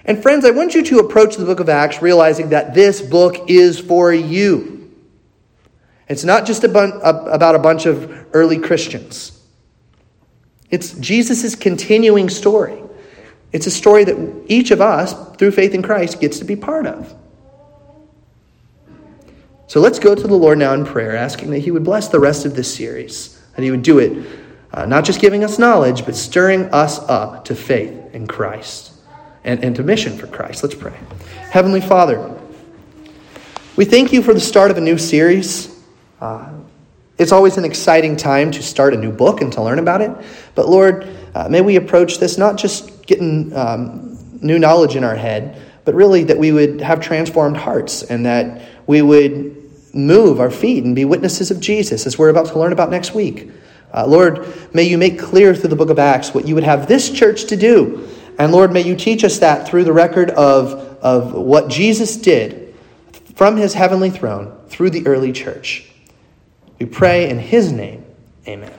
And 0.06 0.22
friends, 0.22 0.46
I 0.46 0.52
want 0.52 0.76
you 0.76 0.84
to 0.84 1.00
approach 1.00 1.36
the 1.36 1.46
book 1.46 1.60
of 1.60 1.68
Acts 1.68 2.02
realizing 2.02 2.50
that 2.50 2.76
this 2.76 3.02
book 3.02 3.50
is 3.50 3.80
for 3.80 4.14
you. 4.14 4.94
It's 6.08 6.24
not 6.24 6.46
just 6.46 6.64
about 6.64 7.56
a 7.56 7.60
bunch 7.60 7.88
of 7.88 8.28
early 8.34 8.60
Christians. 8.60 9.32
It's 10.70 10.94
Jesus' 10.94 11.56
continuing 11.56 12.30
story. 12.30 12.84
It's 13.52 13.66
a 13.66 13.72
story 13.72 14.04
that 14.04 14.44
each 14.48 14.70
of 14.70 14.82
us, 14.82 15.16
through 15.38 15.52
faith 15.52 15.74
in 15.74 15.82
Christ, 15.82 16.22
gets 16.22 16.38
to 16.40 16.46
be 16.46 16.56
part 16.56 16.86
of. 16.86 17.16
So 19.68 19.80
let's 19.80 19.98
go 19.98 20.14
to 20.14 20.28
the 20.28 20.36
Lord 20.36 20.60
now 20.60 20.74
in 20.74 20.86
prayer, 20.86 21.16
asking 21.16 21.50
that 21.52 21.60
He 21.60 21.72
would 21.72 21.84
bless 21.84 22.10
the 22.10 22.20
rest 22.20 22.46
of 22.46 22.56
this 22.56 22.72
series, 22.72 23.42
that 23.56 23.64
He 23.64 23.72
would 23.72 23.82
do 23.82 23.98
it, 23.98 24.28
uh, 24.72 24.86
not 24.86 25.06
just 25.06 25.20
giving 25.20 25.44
us 25.44 25.58
knowledge, 25.58 26.06
but 26.06 26.16
stirring 26.16 26.66
us 26.66 27.00
up 27.10 27.46
to 27.46 27.56
faith 27.56 28.14
in 28.14 28.28
Christ 28.28 28.95
and, 29.46 29.64
and 29.64 29.76
to 29.78 29.84
mission 29.84 30.18
for 30.18 30.28
Christ. 30.28 30.64
Let's 30.64 30.76
pray. 30.76 30.98
Heavenly 31.50 31.80
Father, 31.80 32.38
we 33.78 33.86
thank 33.86 34.12
you 34.12 34.22
for 34.22 34.34
the 34.34 34.42
start 34.42 34.72
of 34.72 34.78
a 34.78 34.82
new 34.82 34.98
series. 34.98 35.82
Uh, 36.20 36.50
it's 37.18 37.32
always 37.32 37.56
an 37.58 37.64
exciting 37.64 38.18
time 38.18 38.52
to 38.52 38.62
start 38.62 38.94
a 38.94 38.98
new 38.98 39.12
book 39.12 39.40
and 39.40 39.54
to 39.54 39.62
learn 39.62 39.80
about 39.80 40.02
it. 40.02 40.12
But 40.56 40.68
Lord, 40.68 41.08
uh, 41.34 41.48
may 41.48 41.62
we 41.62 41.78
approach 41.78 42.18
this 42.18 42.38
not 42.38 42.58
just 42.58 43.06
getting 43.06 43.56
um, 43.56 44.18
new 44.42 44.60
knowledge 44.60 44.96
in 44.96 45.04
our 45.04 45.16
head, 45.16 45.62
but 45.86 45.94
really 45.94 46.24
that 46.24 46.38
we 46.38 46.52
would 46.52 46.82
have 46.82 47.00
transformed 47.00 47.56
hearts 47.56 48.04
and 48.04 48.26
that 48.26 48.62
we 48.88 49.02
would 49.02 49.56
move 49.94 50.42
our 50.42 50.52
feet 50.52 50.84
and 50.84 50.96
be 50.96 51.06
witnesses 51.06 51.52
of 51.52 51.60
Jesus 51.60 52.06
as 52.06 52.18
we're 52.18 52.30
about 52.30 52.48
to 52.48 52.60
learn 52.60 52.74
about 52.74 52.90
next 52.90 53.14
week. 53.14 53.50
Uh, 53.94 54.06
Lord, 54.06 54.46
may 54.74 54.84
you 54.84 54.98
make 54.98 55.18
clear 55.18 55.56
through 55.56 55.70
the 55.70 55.76
book 55.76 55.90
of 55.90 56.00
Acts 56.00 56.34
what 56.34 56.46
you 56.48 56.56
would 56.56 56.66
have 56.66 56.88
this 56.88 57.10
church 57.10 57.46
to 57.46 57.56
do. 57.56 58.10
And 58.38 58.52
Lord, 58.52 58.72
may 58.72 58.82
you 58.82 58.96
teach 58.96 59.24
us 59.24 59.40
that 59.40 59.68
through 59.68 59.86
the 59.86 59.94
record 59.94 60.30
of, 60.32 60.74
of 61.02 61.34
what 61.34 61.70
Jesus 61.70 62.18
did 62.18 62.76
from 63.36 63.58
his 63.58 63.74
heavenly 63.74 64.10
throne 64.10 64.56
through 64.68 64.90
the 64.90 65.08
early 65.08 65.32
church. 65.32 65.90
We 66.80 66.86
pray 66.86 67.30
in 67.30 67.40
his 67.40 67.72
name. 67.72 68.06
Amen. 68.48 68.74